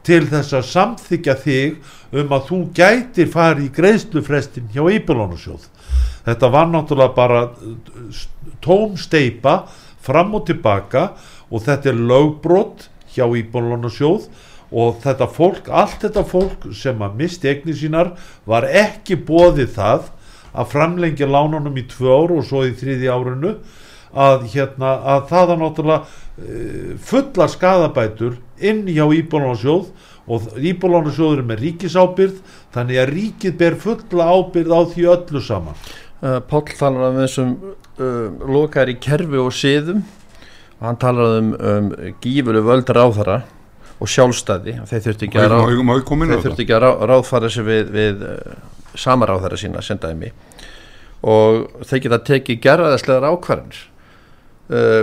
[0.07, 5.67] til þess að samþykja þig um að þú gætir farið í greiðslufrestin hjá Íbjörlónasjóð
[6.27, 8.23] þetta var náttúrulega bara uh,
[8.65, 9.65] tóm steipa
[10.01, 11.11] fram og tilbaka
[11.51, 14.31] og þetta er lögbrott hjá Íbjörlónasjóð
[14.71, 18.15] og þetta fólk, allt þetta fólk sem að misti egni sínar
[18.49, 20.11] var ekki bóðið það
[20.51, 23.55] að framlengja lánunum í tvö ár og svo í þriði árinu
[24.11, 29.91] að, hérna, að það er náttúrulega uh, fulla skadabætur inn hjá Íbólánarsjóð
[30.31, 32.41] og Íbólánarsjóður er með ríkisábyrð
[32.75, 35.79] þannig að ríkið ber fulla ábyrð á því öllu saman.
[36.21, 40.03] Uh, Pál talar um þessum uh, lokar í kerfi og siðum.
[40.81, 41.89] Og hann talar um, um
[42.23, 43.39] gífurlu völdar á þara
[44.01, 44.79] og sjálfstæði.
[44.89, 45.75] Þeir þurfti ekki að, ráð,
[46.55, 48.61] ekki að ráð, ráðfara sig við, við uh,
[48.99, 50.37] samaráðara sína sendaðið mig
[51.21, 53.81] og þeir geta tekið gerðaðslegar ákvarðanir.
[54.71, 55.03] Uh,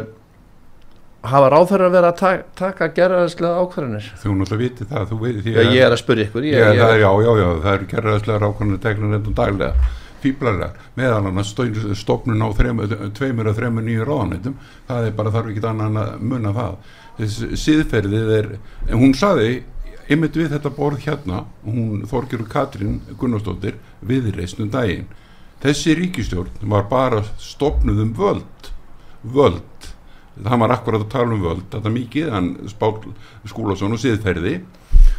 [1.33, 4.09] hafa ráðfæri að vera að taka, taka gerðarslega ákvarðanir?
[4.23, 6.99] Þú náttúrulega viti það veit, já, ég er að spyrja ykkur ég, ég, ég, það,
[7.03, 9.89] já, já, já, það eru gerðarslega ákvarðanir tegnum reyndum daglega
[10.21, 14.55] fýblarlega, meðan hann stofnun á tveimur og þreimur nýju ráðanættum
[14.87, 16.77] það er bara þarf ekki annan að munna það.
[17.17, 18.49] Þessi síðferðið er
[18.93, 19.61] hún saði,
[20.13, 25.07] ymmit við þetta borð hérna, hún Þorgjörg Katrín Gunnarsdóttir viðreysnum daginn.
[25.61, 28.71] Þessi ríkistjórn var bara stofnuð um völd.
[29.25, 29.76] Völd
[30.45, 32.93] það var akkurat að tala um völd þetta mikið, hann spál
[33.47, 34.55] skúlason og siðferði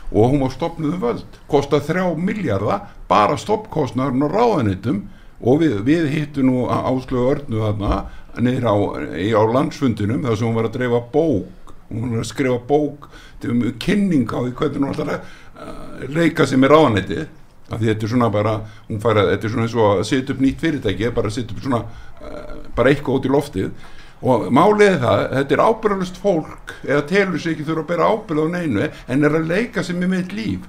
[0.08, 1.38] og hún var stopnuð um völd.
[1.50, 5.02] Kostað þrjá miljardar bara stoppkostnaðurinn og ráðanitum
[5.38, 8.00] og við, við hittum nú Áslögu Örnu þarna
[8.42, 8.76] niður á,
[9.14, 11.74] á landsfundinum þar sem hún var að dreifa bók.
[11.88, 13.08] Hún var að skrifa bók
[13.48, 17.20] um kynning á því hvernig hún að uh, leika sig með ráðanetti
[17.68, 18.54] af því þetta er svona bara
[18.88, 21.54] hún fær að, þetta er svona eins og að setja upp nýtt fyrirtæki bara setja
[21.54, 23.70] upp svona uh, bara eitthvað út í loftið
[24.22, 28.10] og málið er það, þetta er ábyrðalust fólk eða telur sig ekki þurfa að bera
[28.10, 30.66] ábyrð á neinu en er að leika sig með mitt líf.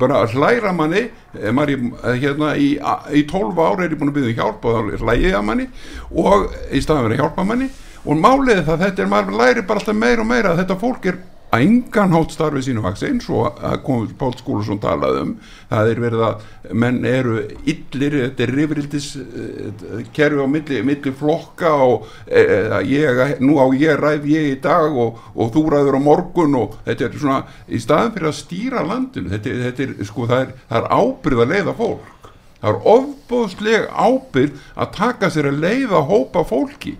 [0.00, 2.70] Bara hlæra manni eh, maður eh, hérna, í,
[3.12, 5.46] í 12 ára er ég búin að byggja um hjálp og þá hlæði ég að
[5.50, 5.66] manni
[6.08, 7.68] og í staðan verið hjálpa manni.
[8.04, 10.80] Og málið er það, þetta er maður læri bara alltaf meira og meira að þetta
[10.80, 11.20] fólk er
[11.54, 15.34] að engan hátt starfið sínu vaks eins og að komum Pál Skúlusson talaði um.
[15.70, 16.46] Það er verið að
[16.82, 17.36] menn eru
[17.70, 23.66] illir, þetta er rifrildis uh, kerfi á milli, milli flokka og uh, ég, nú á
[23.78, 27.40] ég ræð ég í dag og, og þú ræður á morgun og þetta er svona
[27.68, 31.46] í staðin fyrir að stýra landinu þetta, þetta er sko það er, það er ábyrð
[31.46, 32.10] að leiða fólk.
[32.64, 36.94] Það er ofbóðsleg ábyrð að taka sér að leiða hópa fólki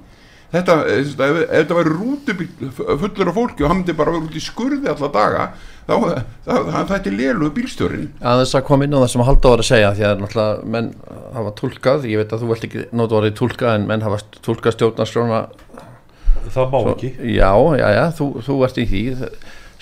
[0.54, 4.28] þetta, eh, ef ef þetta væri rútubíl fullur af fólki og hann myndi bara vera
[4.28, 5.48] út í skurði alla daga
[5.84, 5.94] þá
[6.80, 9.92] þetta er lélugu bílstjórin aðeins að koma inn á það sem Halldór var að segja
[9.98, 10.92] því að náttúrulega menn
[11.34, 14.76] hafa tólkað ég veit að þú vilt ekki nóta orðið tólkað en menn hafa tólkað
[14.76, 15.42] stjórnarskrána.
[16.54, 17.12] Það má ekki.
[17.34, 17.50] Já,
[17.80, 19.04] já, já, þú, þú ert í því.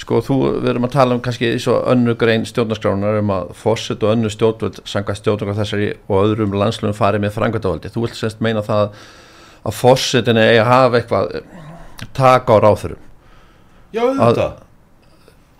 [0.02, 4.02] Sko, þú, við erum að tala um kannski svo önnu grein stjórnarskránar um að fórsett
[4.02, 8.42] og önnu stjórnvöld sanga stjórnarskrána þessari og öðrum landslunum farið með frangvættavaldi þú vilt semst
[8.42, 8.96] meina það
[9.62, 11.48] að fórsetinni eigi að hafa eitthvað eh,
[12.16, 13.08] taka á ráþurum
[13.92, 14.60] Já, auðvitað.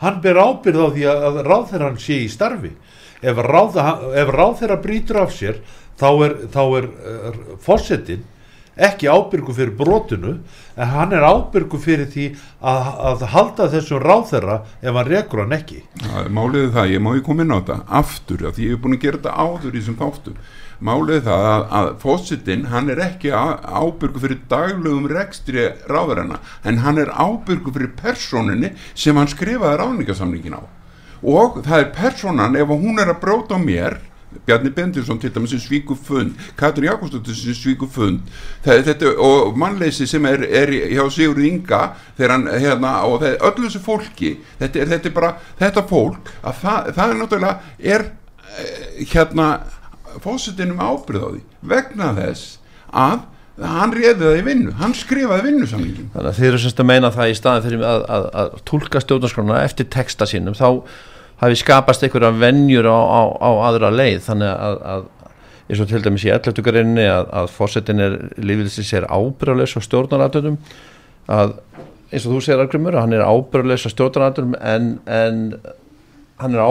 [0.03, 2.73] Hann ber ábyrð á því að, ráðherran sé í starfi.
[3.23, 5.61] Ef, ráðherra brýtur af sér,
[6.01, 8.25] þá er, þá er uh, fórsetin
[8.77, 10.39] ekki ábyrgu fyrir brotinu,
[10.77, 12.27] en hann er ábyrgu fyrir því
[12.63, 15.83] að, að halda þessum ráðherra ef hann rekur hann ekki.
[16.01, 18.75] Það Málið er það, ég má ekki koma inn á þetta aftur, af því ég
[18.77, 20.37] hef búin að gera þetta áður í þessum þáttum.
[20.83, 26.41] Málið er það að, að fósittin, hann er ekki á- ábyrgur fyrir daglögum rekstri ráðaranna,
[26.67, 30.63] en hann er ábyrgur fyrir personinni sem hann skrifaði ráðningasamningin á.
[31.23, 34.01] Og það er personan, ef hún er að bróta á mér,
[34.47, 38.21] Bjarni Bendinsson til dæmis sem svíku fund Katrin Jakobsdóttir sem svíku fund.
[38.65, 41.83] Það, þetta, og mannleysi sem er, er hjá Sigur Inga
[42.19, 46.91] hann, hérna, og öllu þessu fólki þetta er, þetta er bara, þetta fólk að það,
[46.97, 48.09] það er náttúrulega er
[48.57, 49.51] eh, hérna
[50.23, 52.59] fósitinum ábyrð á því vegna þess
[52.93, 53.29] að
[53.63, 57.13] hann réði það í vinnu, hann skrifaði vinnusamlingin Þannig að þið eru semst að meina
[57.13, 60.69] það í staðin fyrir að, að, að tólka stjórnarskrána eftir texta sínum þá
[61.43, 65.09] hafi skapast einhverja venjur á, á, á aðra leið þannig að, að
[65.69, 66.63] eins og til dæmis í 11.
[66.67, 70.59] greininni að, að fórsetin er lífið sér ábyrðarlegs á stjórnaratöndum
[71.33, 71.57] að
[72.13, 75.43] eins og þú segir Argrimur að hann er ábyrðarlegs á stjórnaratöndum en, en
[76.43, 76.63] hann er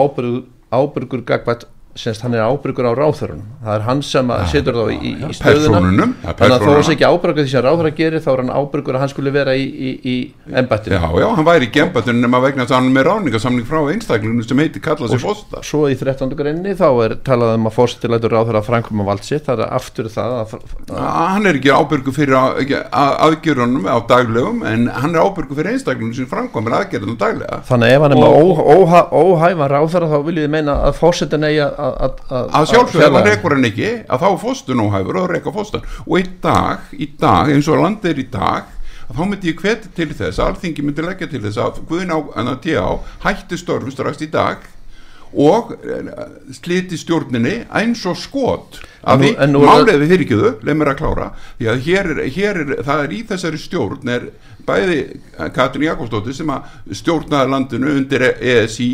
[0.72, 4.84] ábyrgur gagvært semst hann er ábyrgur á ráþörunum það er hann sem að setur þá
[4.92, 5.80] í, í, í stöðuna.
[5.80, 8.52] Persónunum, ja, þannig að þó þess ekki ábyrgur því sem ráþöra gerir þá er hann
[8.56, 10.14] ábyrgur að hann skulle vera í, í, í
[10.62, 10.96] embættinu.
[10.96, 13.80] Já, já, hann væri í gembatunum nema vegna þess að hann er með ráningasamling frá
[13.92, 16.32] einstaklinu sem heitir kalla sig fósta svo í 13.
[16.38, 19.44] greinni þá er talað um að fórstilætur ráþöra framkvæma vald sitt.
[19.50, 20.56] Það er aftur það að,
[20.96, 25.56] hann er ekki ábyrgu fyrir á- ekki að- aðgerðunum á daglegum en hann er ábyrgu
[25.60, 27.60] fyrir einstaklinu sem framkvæmur aðgerðunum daglega.
[27.68, 27.96] Þannig
[31.82, 36.14] að meina að rekur hann ekki að þá er fóstun óhæfur og reka fóstan og
[36.20, 38.70] í dag, í dag, eins og land er í dag
[39.12, 42.52] þá myndi ég hveti til þess alþingi myndi leggja til þess að Guðin á, en
[42.54, 42.86] að T.A.
[43.26, 44.62] hætti störfu strax í dag
[45.32, 46.08] og eh,
[46.52, 50.98] sliti stjórninni eins og skot að því en nú málið við fyrirgjöðu, leið mér að
[51.00, 51.28] klára
[51.58, 54.26] því að hér er, hér er, það er í þessari stjórn er
[54.66, 54.98] bæði
[55.56, 58.90] Katrin Jakobsdóttir sem að stjórnaði landinu undir ESI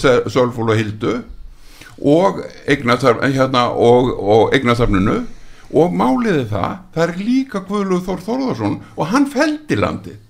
[0.00, 1.16] Sölfól og Hildu
[2.02, 4.54] og eignasafn- hérna, og, og
[5.74, 10.20] og málið er það það er líka Guðlúð Þór Þórðarsson og hann feldi landið.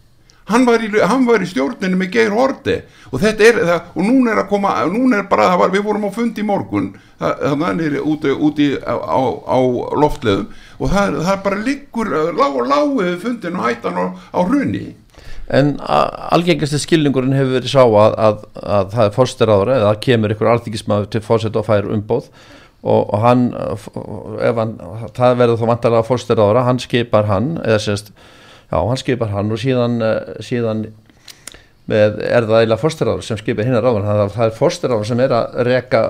[0.44, 2.74] Hann var, í, hann var í stjórninu með Geir Horti
[3.10, 5.84] og þetta er það, og núna er að koma, núna er bara það var, við
[5.86, 6.90] vorum á fundi í morgun
[7.20, 9.58] þannig úti, úti á, á, á
[9.96, 14.04] loftleðum og það, það bara liggur lág og lág við fundin og hættan á,
[14.36, 14.84] á hrunni
[15.52, 20.32] En a- algengasti skilningurinn hefur verið sá að, að, að það er fórsteraður eða kemur
[20.32, 22.30] ykkur alþingismæður til fórseta og fær umbóð
[22.84, 23.42] og, og hann,
[24.40, 24.72] hann,
[25.16, 28.10] það verður þá vantarlega fórsteraður hann skipar hann, eða sérst,
[28.70, 30.86] já, hann skipar hann og síðan, eh, síðan
[31.92, 35.36] með, er það eiginlega fórsteraður sem skipar hinnar ráður, það, það er fórsteraður sem er
[35.36, 36.02] að reka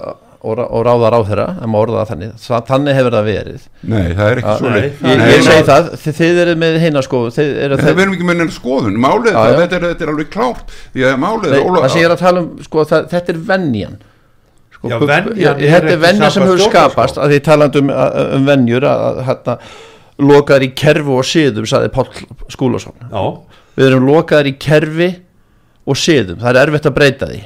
[0.45, 3.67] og, og ráða orða það þannig, Þa, þannig hefur það verið.
[3.91, 7.03] Nei, það er ekki svo leið Ég, ég segi það, þið, þið eru með hinna
[7.05, 10.07] sko, þið eru Það verðum ekki með neina skoðun, málið Já, það, þetta er, þetta
[10.07, 12.51] er alveg klárt því að málið Nei, er það sem ég er að tala um,
[12.69, 13.97] sko, það, þetta er venjan.
[14.75, 17.95] Sko, Já, er þetta er venja sem hefur skapast að því talandi um,
[18.39, 19.59] um venjur að, að hérna,
[20.25, 22.11] lokaðar í kerfi og siðum saði Páll
[22.53, 22.95] Skúlason.
[23.09, 23.25] Já,
[23.79, 25.11] við erum lokaðar í kerfi
[25.85, 27.41] og siðum, það er erfitt að breyta því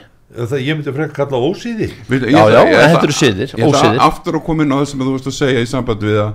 [0.46, 4.00] það, ég myndi frekar kalla ósýði Veitu, Já, já, þetta eru siðir, Ég ætla ósiðir.
[4.06, 6.32] aftur að koma inn á það sem þú veist að segja í samband við að,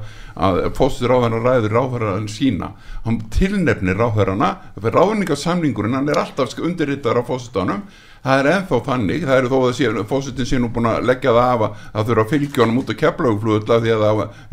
[0.48, 2.72] að fóstur ráðherra ræður ráðherran sína.
[3.06, 4.50] Hann tilnefnir ráðherrana
[4.84, 7.84] ráðningarsamningurinn, hann er alltaf undirritar á fóstunum
[8.24, 11.34] það er ennþá þannig, það eru þó að sé, fósitin sé nú búin að leggja
[11.36, 13.78] það af að það þurfa að fylgja honum út á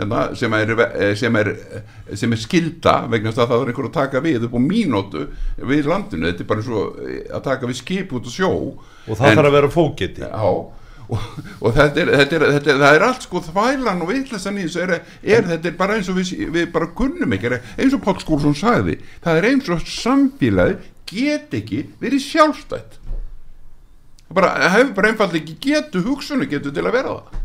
[0.01, 0.75] hérna, sem, er,
[1.21, 1.53] sem, er,
[2.19, 5.25] sem er skilda vegna að það er einhver að taka við upp á mínótu
[5.71, 6.85] við landinu, þetta er bara svo
[7.31, 8.53] að taka við skip út á sjó.
[9.07, 10.51] Og það En- þarf að vera fókiti Já,
[11.11, 11.25] og,
[11.61, 14.67] og þetta, er, þetta, er, þetta er, það er allt sko þvælan og vitlessan í
[14.67, 14.85] þessu.
[14.85, 14.93] Er,
[15.23, 18.55] er, þetta er bara eins og við, við bara kunnum ekki, eins og Páll Skúlsson
[18.59, 20.79] sagði, það er eins og samfélagi
[21.11, 23.00] get ekki verið sjálfstætt
[24.39, 27.45] bara, hefur bara einfallega ekki getu hugsunni getu til að vera það.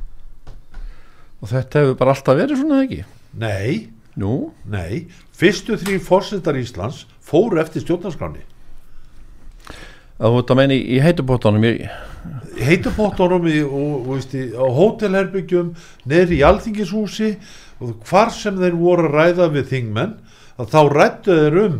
[1.41, 3.03] Og þetta hefur bara alltaf verið svona ekki?
[3.35, 5.07] Nei, Nú, nei.
[5.35, 8.45] Fyrstu þrý fórsetar Íslands fóru eftir stjórnarskráni
[10.15, 11.71] að þú ert að meina í, heitubóttanum í,
[12.63, 15.73] heitupottunum í, og, og, veist, í, á hótelherbyggjum
[16.07, 17.33] neður í alþingishúsi
[17.83, 20.13] og hvar sem þeir voru að ræða við þingmenn
[20.55, 21.75] að þá rættu þeir um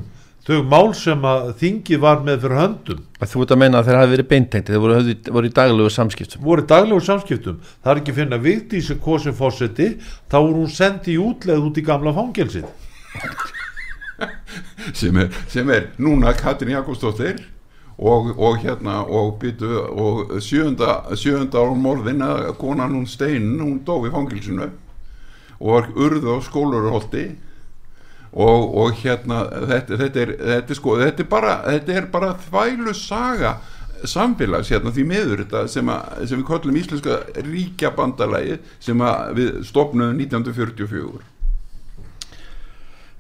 [0.46, 3.00] þau mál sem að þingi var með fyrir höndum.
[3.18, 5.56] Að þú ert að meina að þeir hafi verið beintengti þeir voru, höfðu, voru í
[5.58, 6.44] daglegu samskiptum.
[6.46, 7.58] Voru í daglegu samskiptum.
[7.82, 9.90] Það er ekki að finna Vigdísi kosin fórseti
[10.30, 12.70] þá voru hún sendi í útleið út í gamla fangelsið.
[14.96, 17.42] Sem er, sem er núna Katrin Jakobsdóttir
[17.98, 23.80] og, og hérna og byttu og sjönda, sjönda á morðin að konan hún Steinin hún
[23.88, 24.70] dó í fangilsinu
[25.60, 27.26] og var urð á skólarholti
[28.36, 32.34] og, og hérna þetta, þetta, er, þetta, er sko, þetta er bara þetta er bara
[32.48, 33.56] þvælu saga
[34.06, 39.62] samfélags hérna því meður þetta sem, að, sem við kollum íslenska ríkjabandalagi sem að við
[39.70, 41.24] stopnum 1944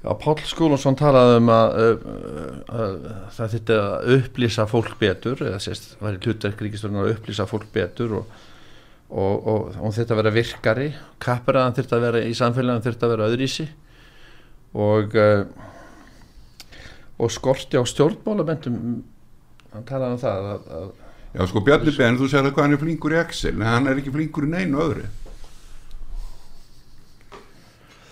[0.05, 2.97] Já, Páll Skúlonsson talaði um að, uh, að
[3.33, 8.19] það að upplýsa fólk betur eða sérst, var í hlutverk ríkistörunar að upplýsa fólk betur
[8.19, 8.35] og,
[9.09, 10.91] og, og, og að vera virkari
[11.23, 13.67] kapperaðan þurfti að vera í samfélagin þurfti að vera öðrísi
[14.75, 15.45] og uh,
[17.15, 18.79] og skorti á stjórnmálamentum
[19.71, 20.93] hann talaði um það að, að
[21.35, 23.57] Já sko Bjarni Ben, þú segir að hann er flinkur í Excel.
[23.57, 25.01] En hann er ekki flinkur í neinu öðru.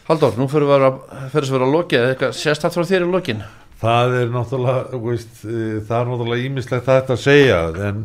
[0.10, 0.98] Halldór, nú fyrir við að
[1.32, 3.46] fyrir við að loki eða eitthvað sérstætt frá þér í lokin?
[3.80, 8.04] Það er náttúrulega þú veist, eh, það er náttúrulega ímislegt þetta að segja en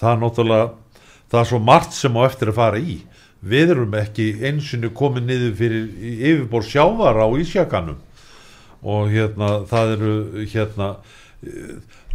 [0.00, 0.66] það er náttúrulega
[1.30, 2.96] það er svo margt sem á eftir að fara í
[3.44, 8.00] við erum ekki einsinu komið niður fyrir yfirbór sjávar á Ísjakanum.
[8.86, 10.16] Og hérna það eru
[10.52, 10.90] hérna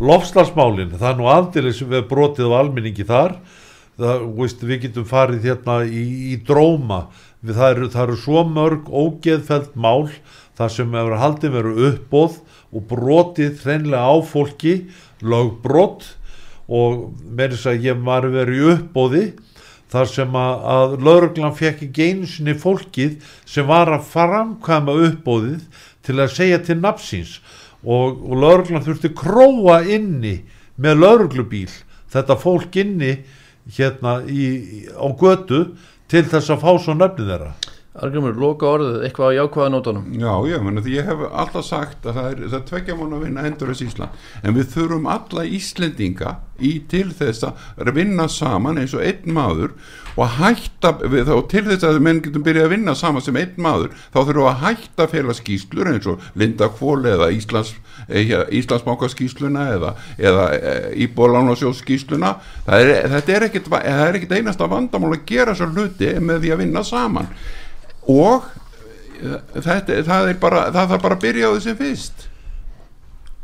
[0.02, 3.36] lofslagsmálin, það er nú aldrei sem við brotið á almenningi þar.
[4.02, 7.04] Það, veist, við getum farið hérna í, í dróma.
[7.42, 10.10] Við, það, eru, það eru svo mörg ógeðfælt mál
[10.58, 12.40] þar sem hefur haldið verið uppbóð
[12.72, 14.76] og brotið hreinlega á fólki
[15.22, 16.08] lögbrot.
[16.72, 19.24] Og með þess að ég var verið uppbóði
[19.92, 23.18] þar sem að, að lauruglan fekk ekki einu sinni fólkið
[23.50, 27.38] sem var að framkvæma uppbóðið til að segja til nafnsins
[27.84, 30.40] og, og lauruglan þurfti króa inni
[30.82, 31.70] með lauruglubíl
[32.12, 33.18] þetta fólk inni
[33.76, 35.66] hérna í, á götu
[36.12, 37.52] til þess að fá svo nöfnið þeirra
[37.92, 40.04] Argrymur, loka orðið, eitthvað á jákvæða nótunum?
[40.16, 43.26] Já, já, því ég hef alltaf sagt að það er, það er tveggja mánu að
[43.26, 44.22] vinna endur þess Ísland.
[44.48, 46.32] En við þurfum alla Íslendinga
[46.62, 49.76] í til þess að vinna saman eins og einn maður
[50.16, 53.60] og hætta við, þá, til þess að menn getum byrjað að vinna saman sem einn
[53.60, 57.74] maður þá þurfum við að hætta félagskíslur eins og Linda Kvóli eða Íslands
[58.08, 60.46] eh, Íslandsbankaskísluna eða, eða
[61.08, 62.36] Íbólánasjóðskísluna
[62.68, 67.32] þetta er ekkit, ekkit einasta vandamál að gera svo hluti með því að vinna saman
[68.10, 68.48] og
[69.22, 72.28] þetta, það er bara það þarf bara að byrja á þessum fyrst.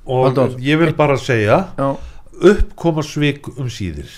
[0.07, 0.55] Og Halldór.
[0.63, 1.89] ég vil bara segja Já,
[2.53, 4.09] uppkoma svik um síðir.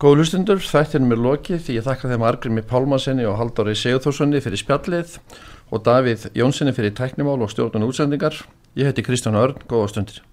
[0.00, 4.62] Góð hlustundur, þættinum er lokið því ég þakka þeim Argrymi Pálmasinni og Halldóri Sigurþórssoni fyrir
[4.62, 5.18] spjallið
[5.70, 8.40] og Davíð Jónssoni fyrir tæknimál og stjórnun útsendingar.
[8.80, 10.24] Ég heiti Kristján Örn, góða stundir